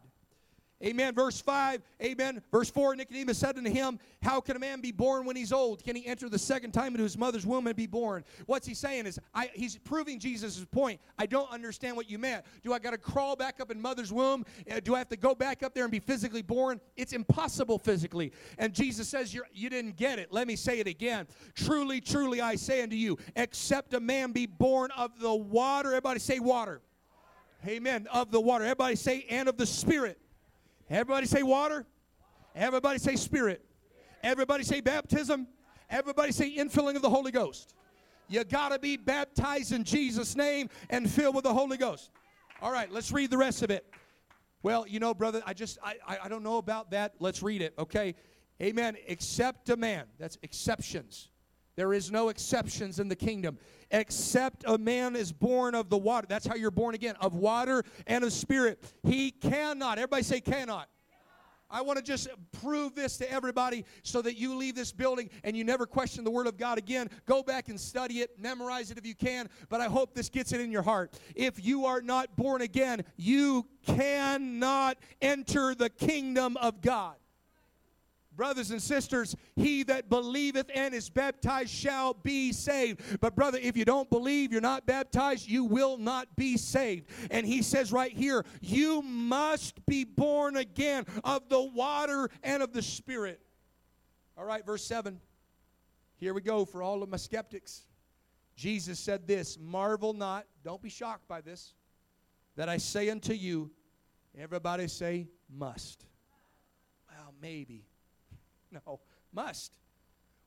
[0.85, 1.15] Amen.
[1.15, 2.43] Verse 5, amen.
[2.51, 5.83] Verse 4 Nicodemus said unto him, How can a man be born when he's old?
[5.83, 8.23] Can he enter the second time into his mother's womb and be born?
[8.45, 10.99] What's he saying is, I, he's proving Jesus' point.
[11.17, 12.45] I don't understand what you meant.
[12.63, 14.45] Do I got to crawl back up in mother's womb?
[14.69, 16.79] Uh, do I have to go back up there and be physically born?
[16.95, 18.31] It's impossible physically.
[18.59, 20.31] And Jesus says, You're, You didn't get it.
[20.31, 21.25] Let me say it again.
[21.55, 25.89] Truly, truly, I say unto you, except a man be born of the water.
[25.89, 26.81] Everybody say water.
[27.67, 28.07] Amen.
[28.13, 28.65] Of the water.
[28.65, 30.19] Everybody say, and of the Spirit.
[30.89, 31.85] Everybody say water.
[32.55, 33.65] Everybody say spirit.
[34.23, 35.47] Everybody say baptism.
[35.89, 37.73] Everybody say infilling of the Holy Ghost.
[38.27, 42.11] You got to be baptized in Jesus' name and filled with the Holy Ghost.
[42.61, 43.85] All right, let's read the rest of it.
[44.63, 47.13] Well, you know, brother, I just, I, I don't know about that.
[47.19, 48.15] Let's read it, okay?
[48.61, 48.97] Amen.
[49.07, 50.05] Except a man.
[50.17, 51.29] That's exceptions.
[51.75, 53.57] There is no exceptions in the kingdom.
[53.91, 56.25] Except a man is born of the water.
[56.27, 58.83] That's how you're born again, of water and of spirit.
[59.03, 59.97] He cannot.
[59.97, 60.89] Everybody say cannot.
[61.69, 62.29] I want to just
[62.61, 66.31] prove this to everybody so that you leave this building and you never question the
[66.31, 67.09] Word of God again.
[67.25, 70.53] Go back and study it, memorize it if you can, but I hope this gets
[70.53, 71.19] it in your heart.
[71.35, 77.15] If you are not born again, you cannot enter the kingdom of God.
[78.35, 83.19] Brothers and sisters, he that believeth and is baptized shall be saved.
[83.21, 87.09] But, brother, if you don't believe, you're not baptized, you will not be saved.
[87.31, 92.73] And he says right here, you must be born again of the water and of
[92.73, 93.39] the Spirit.
[94.37, 95.19] All right, verse 7.
[96.17, 97.83] Here we go for all of my skeptics.
[98.55, 101.73] Jesus said this Marvel not, don't be shocked by this,
[102.55, 103.71] that I say unto you,
[104.37, 106.05] everybody say, must.
[107.09, 107.85] Well, maybe.
[108.85, 108.99] No,
[109.33, 109.77] must.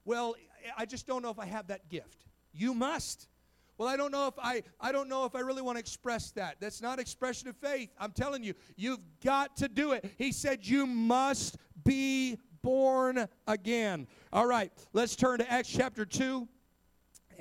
[0.04, 0.34] Well,
[0.76, 2.24] I just don't know if I have that gift.
[2.52, 3.28] You must.
[3.76, 6.30] Well, I don't know if I I don't know if I really want to express
[6.32, 6.56] that.
[6.60, 7.90] That's not expression of faith.
[7.98, 10.10] I'm telling you, you've got to do it.
[10.18, 14.08] He said you must be born again.
[14.32, 16.48] All right, let's turn to Acts chapter 2.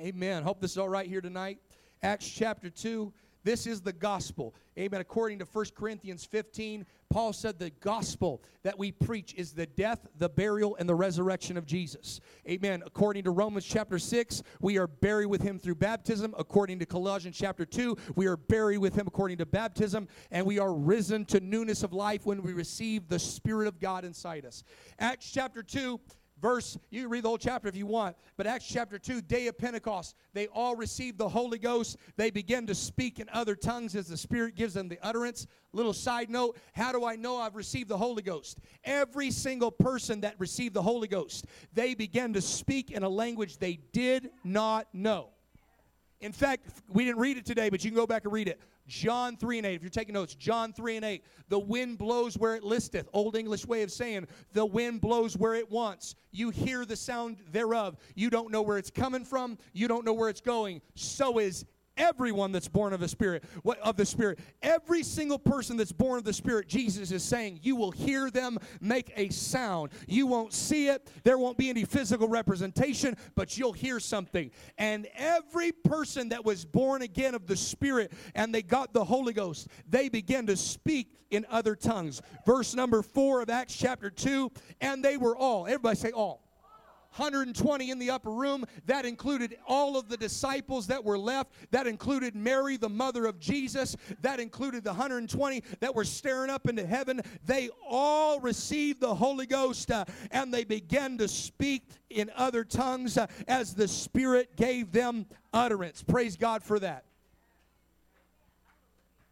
[0.00, 0.44] Amen.
[0.44, 1.58] Hope this is all right here tonight.
[2.02, 3.12] Acts chapter 2.
[3.48, 4.54] This is the gospel.
[4.78, 5.00] Amen.
[5.00, 10.06] According to 1 Corinthians 15, Paul said the gospel that we preach is the death,
[10.18, 12.20] the burial, and the resurrection of Jesus.
[12.46, 12.82] Amen.
[12.84, 16.34] According to Romans chapter 6, we are buried with him through baptism.
[16.38, 20.58] According to Colossians chapter 2, we are buried with him according to baptism, and we
[20.58, 24.62] are risen to newness of life when we receive the Spirit of God inside us.
[24.98, 25.98] Acts chapter 2,
[26.40, 29.46] verse, you can read the whole chapter if you want, but Acts chapter 2, day
[29.46, 31.96] of Pentecost, they all received the Holy Ghost.
[32.16, 35.46] They begin to speak in other tongues as the Spirit gives them the utterance.
[35.72, 38.58] Little side note how do I know I've received the Holy Ghost?
[38.84, 43.58] Every single person that received the Holy Ghost, they began to speak in a language
[43.58, 45.30] they did not know.
[46.20, 48.60] In fact, we didn't read it today, but you can go back and read it.
[48.88, 49.74] John 3 and 8.
[49.74, 51.24] If you're taking notes, John 3 and 8.
[51.48, 53.08] The wind blows where it listeth.
[53.12, 56.16] Old English way of saying, the wind blows where it wants.
[56.32, 57.96] You hear the sound thereof.
[58.16, 59.58] You don't know where it's coming from.
[59.72, 60.80] You don't know where it's going.
[60.94, 61.64] So is
[61.98, 63.44] everyone that's born of the spirit
[63.82, 64.38] of the spirit.
[64.62, 68.58] Every single person that's born of the spirit jesus is saying you will hear them
[68.80, 69.92] make a sound.
[70.06, 71.10] You won't see it.
[71.24, 74.50] There won't be any physical representation but you'll hear something.
[74.78, 79.32] And every person that was born again of the spirit and they got the holy
[79.32, 82.22] ghost they began to speak in other tongues.
[82.46, 86.47] Verse number 4 of acts chapter 2 and they were all everybody say all
[87.10, 88.64] 120 in the upper room.
[88.86, 91.52] That included all of the disciples that were left.
[91.70, 93.96] That included Mary, the mother of Jesus.
[94.22, 97.20] That included the 120 that were staring up into heaven.
[97.44, 103.18] They all received the Holy Ghost uh, and they began to speak in other tongues
[103.18, 106.02] uh, as the Spirit gave them utterance.
[106.02, 107.04] Praise God for that.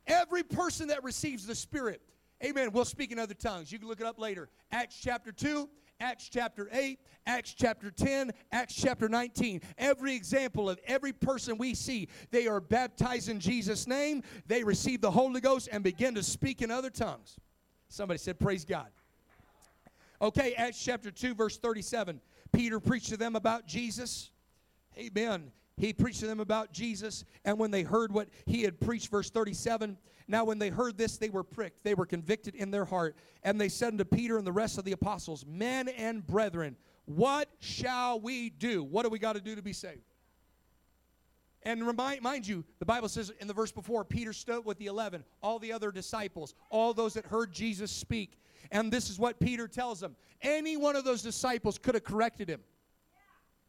[0.07, 2.01] Every person that receives the Spirit,
[2.45, 3.73] amen, will speak in other tongues.
[3.73, 4.49] You can look it up later.
[4.71, 5.69] Acts chapter 2
[6.01, 9.63] Acts chapter 8, Acts chapter 10, Acts chapter 19.
[9.79, 15.01] Every example of every person we see, they are baptized in Jesus' name, they receive
[15.01, 17.37] the Holy Ghost and begin to speak in other tongues.
[17.89, 18.89] Somebody said, Praise God.
[20.21, 22.21] Okay, Acts chapter 2, verse 37.
[22.53, 24.31] Peter preached to them about Jesus.
[24.99, 25.53] Amen.
[25.77, 29.29] He preached to them about Jesus, and when they heard what he had preached, verse
[29.29, 29.99] 37,
[30.29, 31.85] now when they heard this, they were pricked.
[31.85, 33.17] They were convicted in their heart.
[33.43, 37.49] And they said unto Peter and the rest of the apostles, Men and brethren, what
[37.61, 38.83] shall we do?
[38.83, 40.03] What do we got to do to be saved?
[41.63, 44.87] And remind, mind you, the Bible says in the verse before, Peter stood with the
[44.87, 48.39] 11, all the other disciples, all those that heard Jesus speak.
[48.71, 50.17] And this is what Peter tells them.
[50.43, 52.61] Any one of those disciples could have corrected him.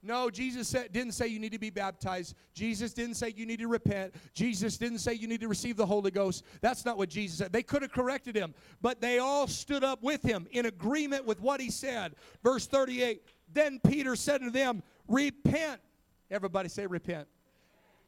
[0.04, 2.36] No, Jesus said, didn't say you need to be baptized.
[2.54, 4.14] Jesus didn't say you need to repent.
[4.34, 6.44] Jesus didn't say you need to receive the Holy Ghost.
[6.62, 7.52] That's not what Jesus said.
[7.52, 11.42] They could have corrected him, but they all stood up with him in agreement with
[11.42, 12.16] what he said.
[12.44, 15.82] Verse 38 Then Peter said to them, Repent.
[16.30, 17.28] Everybody say, Repent.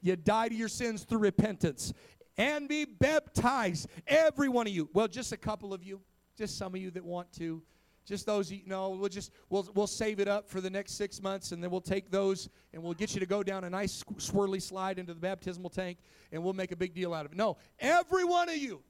[0.01, 1.93] You die to your sins through repentance
[2.37, 3.89] and be baptized.
[4.07, 4.89] Every one of you.
[4.93, 5.99] Well, just a couple of you,
[6.37, 7.61] just some of you that want to.
[8.09, 11.21] Just those, you know, we'll just we'll we'll save it up for the next six
[11.21, 14.03] months, and then we'll take those and we'll get you to go down a nice
[14.15, 15.99] swirly slide into the baptismal tank,
[16.31, 17.37] and we'll make a big deal out of it.
[17.37, 18.81] No, every one of you,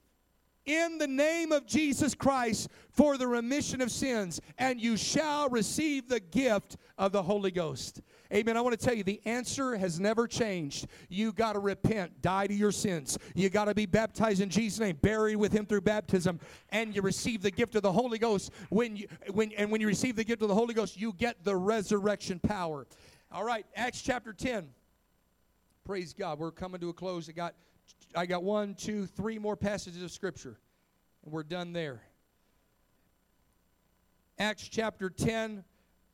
[0.65, 6.07] in the name of Jesus Christ for the remission of sins, and you shall receive
[6.07, 7.99] the gift of the Holy Ghost.
[8.31, 8.57] Amen.
[8.57, 10.85] I want to tell you the answer has never changed.
[11.09, 13.17] You got to repent, die to your sins.
[13.33, 17.01] You got to be baptized in Jesus' name, buried with Him through baptism, and you
[17.01, 18.51] receive the gift of the Holy Ghost.
[18.69, 21.43] When you when and when you receive the gift of the Holy Ghost, you get
[21.43, 22.85] the resurrection power.
[23.31, 24.69] All right, Acts chapter ten.
[25.83, 26.37] Praise God.
[26.37, 27.29] We're coming to a close.
[27.29, 27.55] I got
[28.15, 30.59] I got one, two, three more passages of Scripture,
[31.23, 32.03] and we're done there.
[34.37, 35.63] Acts chapter 10,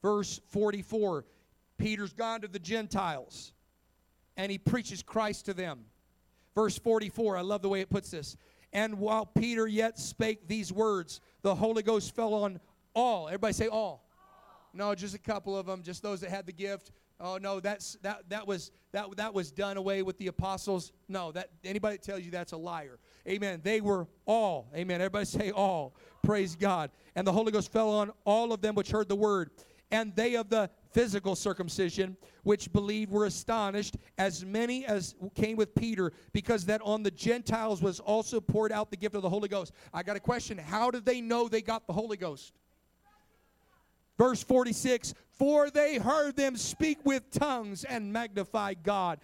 [0.02, 1.26] verse 44.
[1.78, 3.54] Peter's gone to the Gentiles,
[4.38, 5.86] and he preaches Christ to them.
[6.56, 8.38] Verse 44, I love the way it puts this.
[8.72, 12.60] And while Peter yet spake these words, the Holy Ghost fell on
[12.94, 13.28] all.
[13.28, 13.78] Everybody say all.
[13.78, 14.04] all.
[14.74, 16.92] No, just a couple of them, just those that had the gift.
[17.20, 20.92] Oh no, that's that that was that that was done away with the apostles.
[21.08, 23.00] No, that anybody that tells you that's a liar.
[23.28, 23.62] Amen.
[23.64, 24.70] They were all.
[24.76, 25.00] Amen.
[25.00, 25.96] Everybody say all.
[26.24, 26.92] Praise God.
[27.16, 29.52] And the Holy Ghost fell on all of them which heard the word.
[29.92, 35.76] And they of the physical circumcision which believed were astonished, as many as came with
[35.76, 39.50] Peter, because that on the Gentiles was also poured out the gift of the Holy
[39.50, 39.74] Ghost.
[39.94, 40.58] I got a question.
[40.58, 42.54] How did they know they got the Holy Ghost?
[44.18, 49.20] Verse 46 For they heard them speak with tongues and magnify God.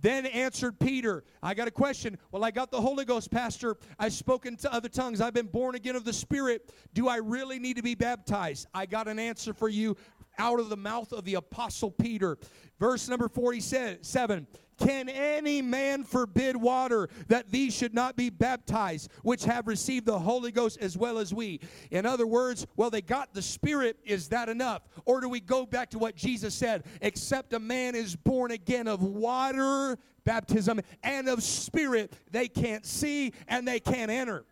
[0.00, 2.16] Then answered Peter, I got a question.
[2.30, 3.76] Well, I got the Holy Ghost, Pastor.
[3.98, 5.20] I've spoken to other tongues.
[5.20, 6.72] I've been born again of the Spirit.
[6.94, 8.68] Do I really need to be baptized?
[8.72, 9.96] I got an answer for you
[10.40, 12.38] out of the mouth of the Apostle Peter.
[12.78, 14.46] Verse number 47
[14.78, 20.18] can any man forbid water that these should not be baptized, which have received the
[20.18, 21.60] Holy Ghost as well as we?
[21.90, 23.98] In other words, well, they got the Spirit.
[24.04, 24.88] Is that enough?
[25.04, 26.84] Or do we go back to what Jesus said?
[27.02, 33.34] Except a man is born again of water, baptism, and of Spirit, they can't see
[33.48, 34.46] and they can't enter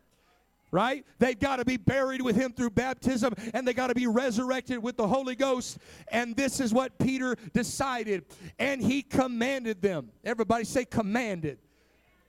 [0.71, 1.05] right?
[1.19, 4.83] They've got to be buried with him through baptism and they got to be resurrected
[4.83, 5.79] with the Holy Ghost.
[6.11, 8.25] And this is what Peter decided.
[8.59, 10.11] And he commanded them.
[10.25, 11.59] Everybody say commanded.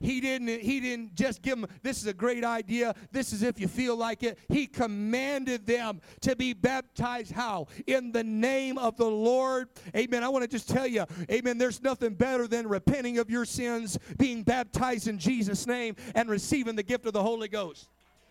[0.02, 2.96] He didn't he didn't just give them this is a great idea.
[3.12, 4.40] This is if you feel like it.
[4.48, 7.68] He commanded them to be baptized how?
[7.86, 9.68] In the name of the Lord.
[9.94, 10.24] Amen.
[10.24, 14.00] I want to just tell you, amen, there's nothing better than repenting of your sins,
[14.18, 17.90] being baptized in Jesus name and receiving the gift of the Holy Ghost.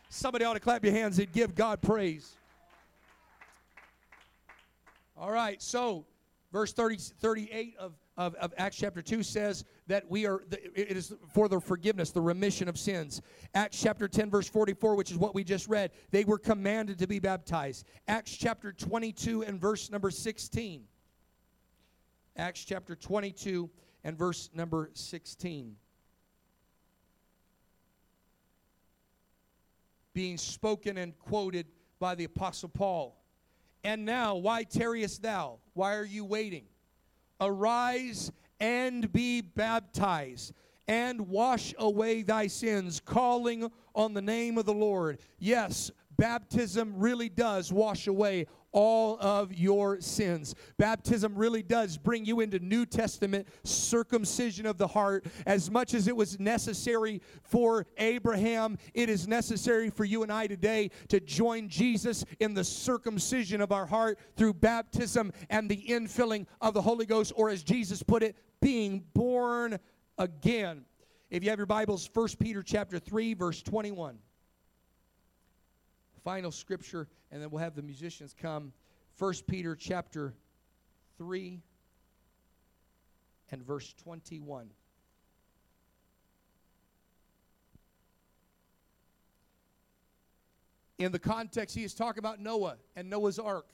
[0.09, 2.36] Somebody ought to clap your hands and give God praise.
[5.16, 6.06] All right, so
[6.52, 11.12] verse 30, 38 of, of, of, Acts chapter 2 says that we are, it is
[11.34, 13.20] for the forgiveness, the remission of sins.
[13.54, 17.06] Acts chapter 10, verse 44, which is what we just read, they were commanded to
[17.06, 17.84] be baptized.
[18.06, 20.84] Acts chapter 22 and verse number 16.
[22.36, 23.68] Acts chapter 22
[24.04, 25.74] and verse number 16.
[30.18, 31.64] Being spoken and quoted
[32.00, 33.22] by the Apostle Paul.
[33.84, 35.60] And now, why tarriest thou?
[35.74, 36.64] Why are you waiting?
[37.40, 40.54] Arise and be baptized
[40.88, 45.20] and wash away thy sins, calling on the name of the Lord.
[45.38, 50.54] Yes, baptism really does wash away all of your sins.
[50.76, 55.26] Baptism really does bring you into New Testament circumcision of the heart.
[55.46, 60.46] As much as it was necessary for Abraham, it is necessary for you and I
[60.46, 66.46] today to join Jesus in the circumcision of our heart through baptism and the infilling
[66.60, 69.78] of the Holy Ghost, or as Jesus put it, being born
[70.18, 70.84] again.
[71.30, 74.18] If you have your Bibles, 1 Peter chapter 3, verse 21
[76.28, 78.70] final scripture, and then we'll have the musicians come.
[79.18, 80.34] 1 Peter chapter
[81.16, 81.58] 3
[83.50, 84.68] and verse 21.
[90.98, 93.70] In the context, he is talking about Noah and Noah's ark,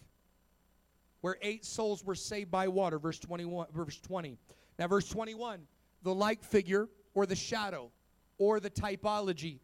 [1.23, 4.39] where eight souls were saved by water, verse 21, verse 20.
[4.79, 5.63] Now, verse 21,
[6.05, 7.91] the like figure or the shadow
[8.39, 9.59] or the typology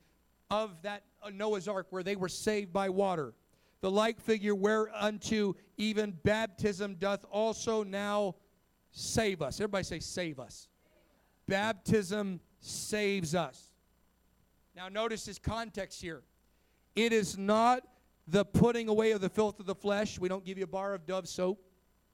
[0.50, 3.34] of that Noah's ark where they were saved by water.
[3.80, 8.34] The like figure whereunto even baptism doth also now
[8.90, 9.60] save us.
[9.60, 10.68] Everybody say, save us.
[11.46, 13.72] Baptism saves us.
[14.76, 16.22] Now, notice his context here.
[16.94, 17.82] It is not
[18.28, 20.18] the putting away of the filth of the flesh.
[20.18, 21.60] We don't give you a bar of Dove soap.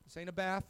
[0.05, 0.65] This ain't a bath.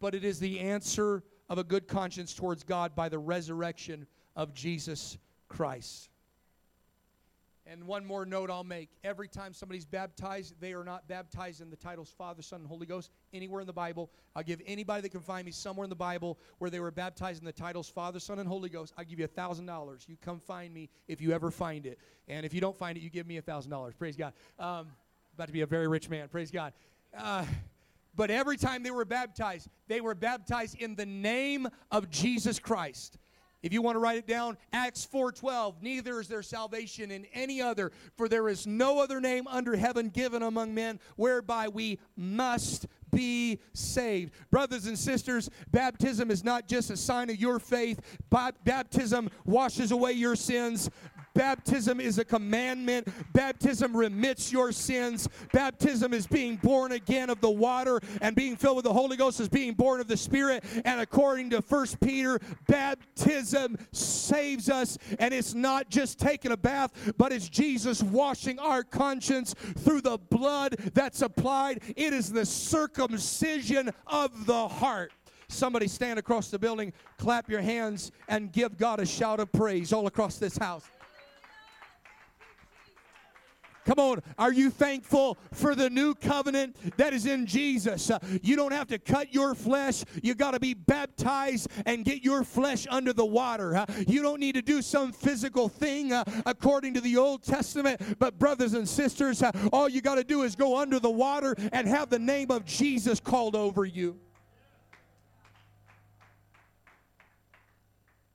[0.00, 4.54] But it is the answer of a good conscience towards God by the resurrection of
[4.54, 6.11] Jesus Christ.
[7.64, 8.90] And one more note I'll make.
[9.04, 12.86] Every time somebody's baptized, they are not baptized in the titles Father, Son, and Holy
[12.86, 14.10] Ghost anywhere in the Bible.
[14.34, 17.40] I'll give anybody that can find me somewhere in the Bible where they were baptized
[17.40, 18.92] in the titles Father, Son, and Holy Ghost.
[18.98, 20.08] I'll give you a $1,000.
[20.08, 21.98] You come find me if you ever find it.
[22.26, 23.96] And if you don't find it, you give me a $1,000.
[23.96, 24.32] Praise God.
[24.58, 24.88] Um,
[25.34, 26.28] about to be a very rich man.
[26.28, 26.72] Praise God.
[27.16, 27.44] Uh,
[28.14, 33.18] but every time they were baptized, they were baptized in the name of Jesus Christ.
[33.62, 37.62] If you want to write it down, Acts 4:12, neither is there salvation in any
[37.62, 42.86] other, for there is no other name under heaven given among men whereby we must
[43.12, 44.32] be saved.
[44.50, 48.00] Brothers and sisters, baptism is not just a sign of your faith.
[48.30, 50.88] Baptism washes away your sins.
[51.34, 53.08] Baptism is a commandment.
[53.32, 55.28] Baptism remits your sins.
[55.52, 59.40] Baptism is being born again of the water, and being filled with the Holy Ghost
[59.40, 60.64] is being born of the Spirit.
[60.84, 64.98] And according to First Peter, baptism saves us.
[65.18, 70.18] And it's not just taking a bath, but it's Jesus washing our conscience through the
[70.18, 71.82] blood that's applied.
[71.96, 75.12] It is the circumcision of the heart.
[75.48, 79.92] Somebody stand across the building, clap your hands, and give God a shout of praise
[79.92, 80.84] all across this house.
[83.84, 88.10] Come on, are you thankful for the new covenant that is in Jesus?
[88.10, 90.04] Uh, you don't have to cut your flesh.
[90.22, 93.74] You got to be baptized and get your flesh under the water.
[93.74, 98.00] Uh, you don't need to do some physical thing uh, according to the Old Testament.
[98.20, 101.56] But, brothers and sisters, uh, all you got to do is go under the water
[101.72, 104.16] and have the name of Jesus called over you.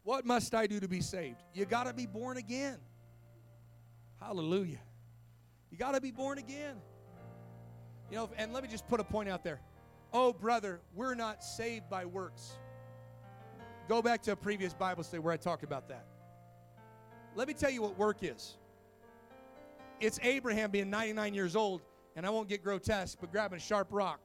[0.04, 1.42] What must I do to be saved?
[1.54, 2.78] You got to be born again.
[4.20, 4.80] Hallelujah.
[5.72, 6.76] You got to be born again.
[8.10, 9.60] You know, and let me just put a point out there.
[10.14, 12.58] Oh, brother, we're not saved by works.
[13.90, 16.06] Go back to a previous Bible study where I talked about that.
[17.36, 18.58] Let me tell you what work is.
[20.00, 21.82] It's Abraham being 99 years old,
[22.16, 24.20] and I won't get grotesque, but grabbing a sharp rock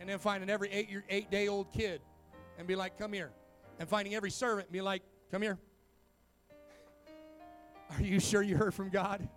[0.00, 2.00] and then finding every eight, year, eight day old kid
[2.58, 3.30] and be like, come here.
[3.78, 5.58] And finding every servant and be like, come here.
[7.90, 9.28] Are you sure you heard from God?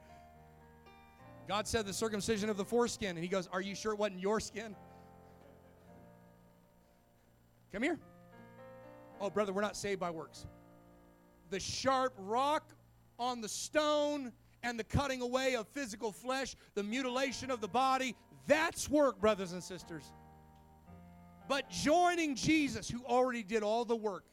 [1.47, 4.19] God said the circumcision of the foreskin, and he goes, Are you sure it wasn't
[4.19, 4.75] your skin?
[7.71, 7.99] Come here.
[9.19, 10.45] Oh, brother, we're not saved by works.
[11.49, 12.73] The sharp rock
[13.19, 14.31] on the stone
[14.63, 18.15] and the cutting away of physical flesh, the mutilation of the body,
[18.47, 20.03] that's work, brothers and sisters.
[21.47, 24.25] But joining Jesus, who already did all the work,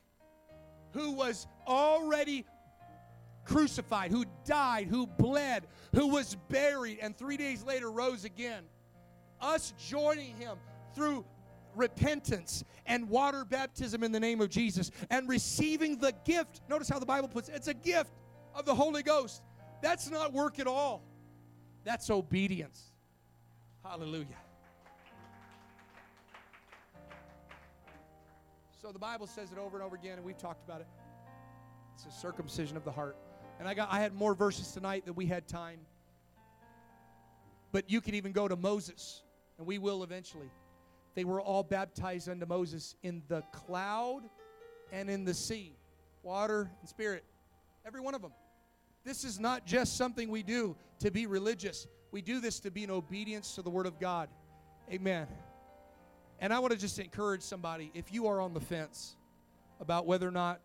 [0.93, 2.47] who was already
[3.49, 8.63] crucified, who died, who bled, who was buried, and three days later rose again.
[9.41, 10.59] Us joining him
[10.95, 11.25] through
[11.75, 16.61] repentance and water baptism in the name of Jesus and receiving the gift.
[16.69, 18.13] Notice how the Bible puts it it's a gift
[18.55, 19.43] of the Holy Ghost.
[19.81, 21.03] That's not work at all,
[21.85, 22.83] that's obedience.
[23.85, 24.27] Hallelujah.
[28.83, 30.87] So the Bible says it over and over again, and we've talked about it.
[31.95, 33.17] It's a circumcision of the heart.
[33.59, 35.81] And I got I had more verses tonight than we had time.
[37.73, 39.23] But you can even go to Moses,
[39.59, 40.51] and we will eventually.
[41.15, 44.23] They were all baptized unto Moses in the cloud
[44.93, 45.77] and in the sea,
[46.23, 47.25] water and spirit.
[47.85, 48.33] Every one of them.
[49.05, 51.87] This is not just something we do to be religious.
[52.11, 54.29] We do this to be in obedience to the Word of God.
[54.91, 55.27] Amen.
[56.41, 59.17] And I want to just encourage somebody if you are on the fence
[59.81, 60.61] about whether or not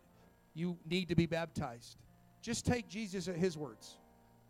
[0.54, 1.98] you need to be baptized,
[2.44, 3.98] just take Jesus at his words.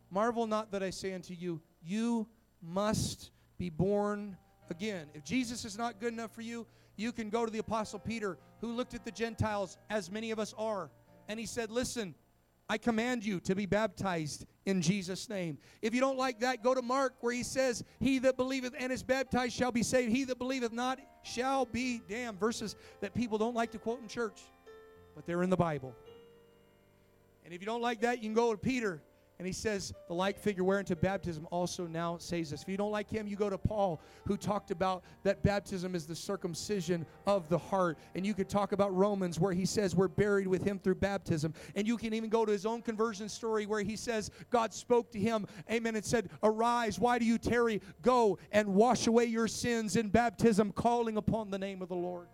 [0.09, 2.27] Marvel not that I say unto you, you
[2.61, 4.35] must be born
[4.69, 5.07] again.
[5.13, 6.65] If Jesus is not good enough for you,
[6.95, 10.39] you can go to the Apostle Peter, who looked at the Gentiles, as many of
[10.39, 10.89] us are,
[11.27, 12.15] and he said, Listen,
[12.69, 15.57] I command you to be baptized in Jesus' name.
[15.81, 18.91] If you don't like that, go to Mark, where he says, He that believeth and
[18.91, 22.39] is baptized shall be saved, he that believeth not shall be damned.
[22.39, 24.41] Verses that people don't like to quote in church,
[25.15, 25.95] but they're in the Bible.
[27.45, 29.01] And if you don't like that, you can go to Peter.
[29.39, 32.61] And he says, the like figure whereunto baptism also now saves us.
[32.61, 36.05] If you don't like him, you go to Paul, who talked about that baptism is
[36.05, 37.97] the circumcision of the heart.
[38.15, 41.53] And you could talk about Romans, where he says we're buried with him through baptism.
[41.75, 45.11] And you can even go to his own conversion story, where he says God spoke
[45.11, 47.81] to him, amen, and said, Arise, why do you tarry?
[48.01, 52.27] Go and wash away your sins in baptism, calling upon the name of the Lord.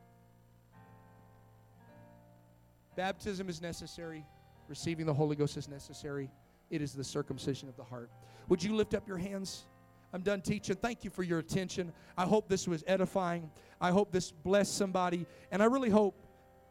[2.95, 4.26] Baptism is necessary.
[4.70, 6.30] Receiving the Holy Ghost is necessary.
[6.70, 8.11] It is the circumcision of the heart.
[8.49, 9.65] Would you lift up your hands?
[10.13, 10.76] I'm done teaching.
[10.76, 11.91] Thank you for your attention.
[12.15, 13.49] I hope this was edifying.
[13.82, 15.26] I hope this blessed somebody.
[15.51, 16.15] And I really hope,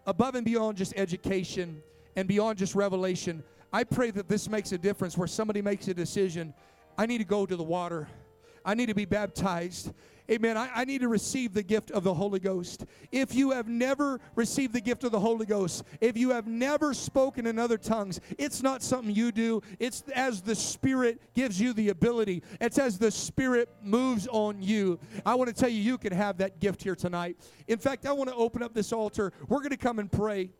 [0.06, 1.82] above and beyond just education
[2.14, 3.42] and beyond just revelation,
[3.72, 6.54] I pray that this makes a difference where somebody makes a decision.
[6.96, 8.08] I need to go to the water.
[8.64, 9.92] I need to be baptized.
[10.30, 10.58] Amen.
[10.58, 12.84] I, I, need to receive the gift of the Holy Ghost.
[13.10, 16.92] If you have never received the gift of the Holy Ghost, if you have never
[16.92, 19.62] spoken in other tongues, it's not something you do.
[19.78, 24.98] It's as the Spirit gives you the ability, it's as the Spirit moves on you.
[25.24, 27.38] I want to tell you, you can have that gift here tonight.
[27.66, 29.32] In fact, I want to open up this altar.
[29.48, 30.50] We're going to come and pray.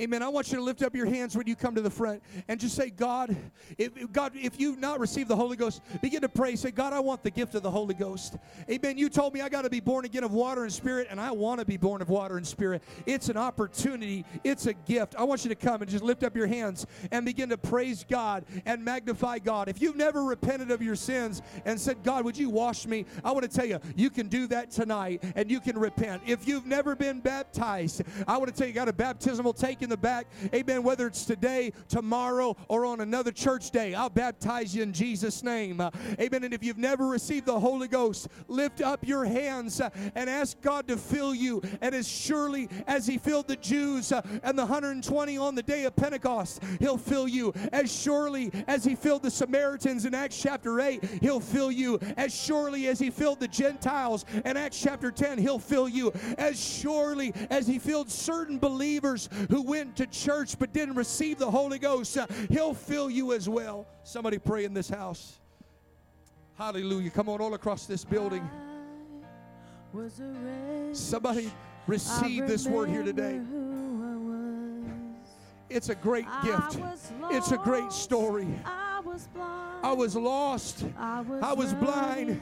[0.00, 0.22] Amen.
[0.22, 2.60] I want you to lift up your hands when you come to the front and
[2.60, 3.36] just say, God,
[3.78, 6.54] if, God, if you've not received the Holy Ghost, begin to pray.
[6.54, 8.36] Say, God, I want the gift of the Holy Ghost.
[8.70, 8.96] Amen.
[8.96, 11.32] You told me I got to be born again of water and spirit, and I
[11.32, 12.84] want to be born of water and spirit.
[13.06, 15.16] It's an opportunity, it's a gift.
[15.18, 18.04] I want you to come and just lift up your hands and begin to praise
[18.08, 19.68] God and magnify God.
[19.68, 23.04] If you've never repented of your sins and said, God, would you wash me?
[23.24, 26.22] I want to tell you, you can do that tonight and you can repent.
[26.24, 29.90] If you've never been baptized, I want to tell you, got a baptismal take in
[29.90, 34.82] the back, amen, whether it's today, tomorrow, or on another church day, I'll baptize you
[34.82, 35.80] in Jesus' name.
[35.80, 35.90] Uh,
[36.20, 36.44] amen.
[36.44, 40.60] And if you've never received the Holy Ghost, lift up your hands uh, and ask
[40.60, 41.62] God to fill you.
[41.80, 45.84] And as surely as He filled the Jews uh, and the 120 on the day
[45.84, 47.54] of Pentecost, He'll fill you.
[47.72, 51.98] As surely as He filled the Samaritans in Acts chapter 8, He'll fill you.
[52.18, 56.12] As surely as He filled the Gentiles in Acts chapter 10, He'll fill you.
[56.36, 61.50] As surely as He filled certain believers who went to church but didn't receive the
[61.50, 63.86] Holy Ghost, uh, He'll fill you as well.
[64.04, 65.38] Somebody pray in this house.
[66.56, 67.10] Hallelujah.
[67.10, 68.48] Come on, all across this building.
[70.92, 71.50] Somebody
[71.86, 73.40] receive this word here today.
[75.70, 76.78] It's a great gift.
[77.30, 78.48] It's a great story.
[78.64, 80.84] I was lost.
[80.98, 82.40] I was blind.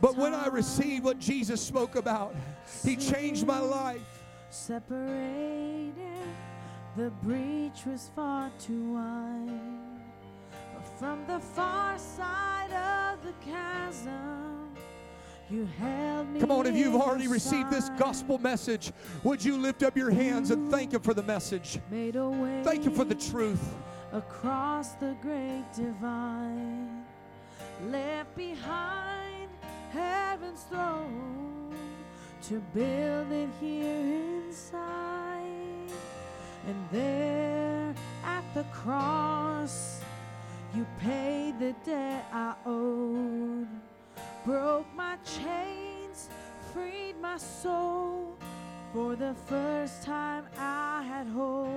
[0.00, 2.34] But when I received what Jesus spoke about,
[2.84, 4.02] He changed my life.
[4.50, 5.94] Separated,
[6.96, 9.60] the breach was far too wide.
[10.74, 14.70] But from the far side of the chasm,
[15.50, 16.40] you held me.
[16.40, 18.92] Come on, if you've already received this gospel message,
[19.22, 21.78] would you lift up your hands and thank Him for the message?
[21.90, 23.74] Made a way Thank Him for the truth.
[24.12, 27.04] across the great divide,
[27.90, 29.48] left behind
[29.90, 31.74] heaven's throne
[32.42, 35.27] to build it here inside.
[36.66, 37.94] And there
[38.24, 40.00] at the cross,
[40.74, 43.68] you paid the debt I owed,
[44.44, 46.28] broke my chains,
[46.72, 48.36] freed my soul.
[48.92, 51.68] For the first time, I had hope.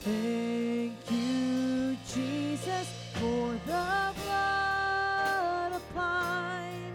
[0.00, 6.92] Thank you, Jesus, for the blood applied.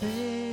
[0.00, 0.47] Thank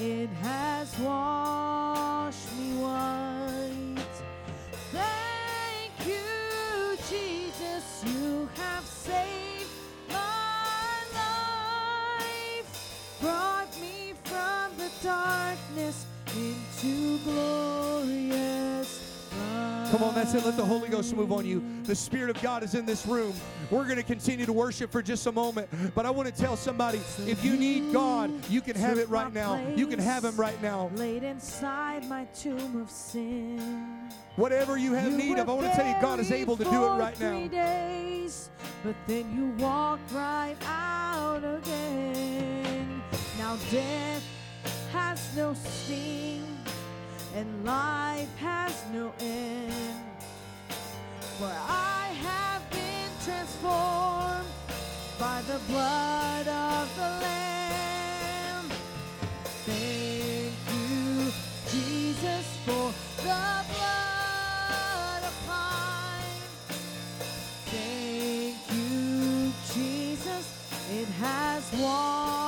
[0.00, 4.16] it has washed me white.
[4.92, 9.70] Thank you, Jesus, you have saved
[10.08, 10.96] my
[12.18, 17.73] life, brought me from the darkness into light.
[19.94, 20.44] Come on, that's it.
[20.44, 21.62] Let the Holy Ghost move on you.
[21.84, 23.32] The Spirit of God is in this room.
[23.70, 25.68] We're going to continue to worship for just a moment.
[25.94, 26.98] But I want to tell somebody
[27.28, 29.64] if you need God, you can have it right now.
[29.76, 30.90] You can have Him right now.
[30.96, 34.10] Laid inside my tomb of sin.
[34.34, 36.64] Whatever you have You need of, I want to tell you God is able to
[36.64, 37.46] do it right now.
[37.46, 38.50] days,
[38.82, 43.00] but then you walked right out again.
[43.38, 44.24] Now death
[44.90, 46.53] has no sting,
[47.34, 50.04] and life has no end.
[51.38, 54.46] For I have been transformed
[55.18, 58.70] by the blood of the Lamb.
[59.66, 61.32] Thank you,
[61.72, 62.92] Jesus, for
[63.26, 66.40] the blood applied.
[67.66, 70.46] Thank you, Jesus,
[70.92, 72.43] it has washed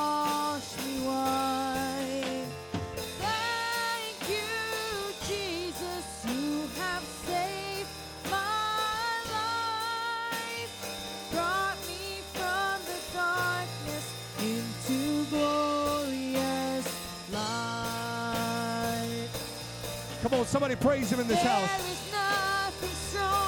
[20.46, 21.70] Somebody praise Him in this house.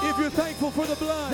[0.02, 1.32] If you're thankful for the blood,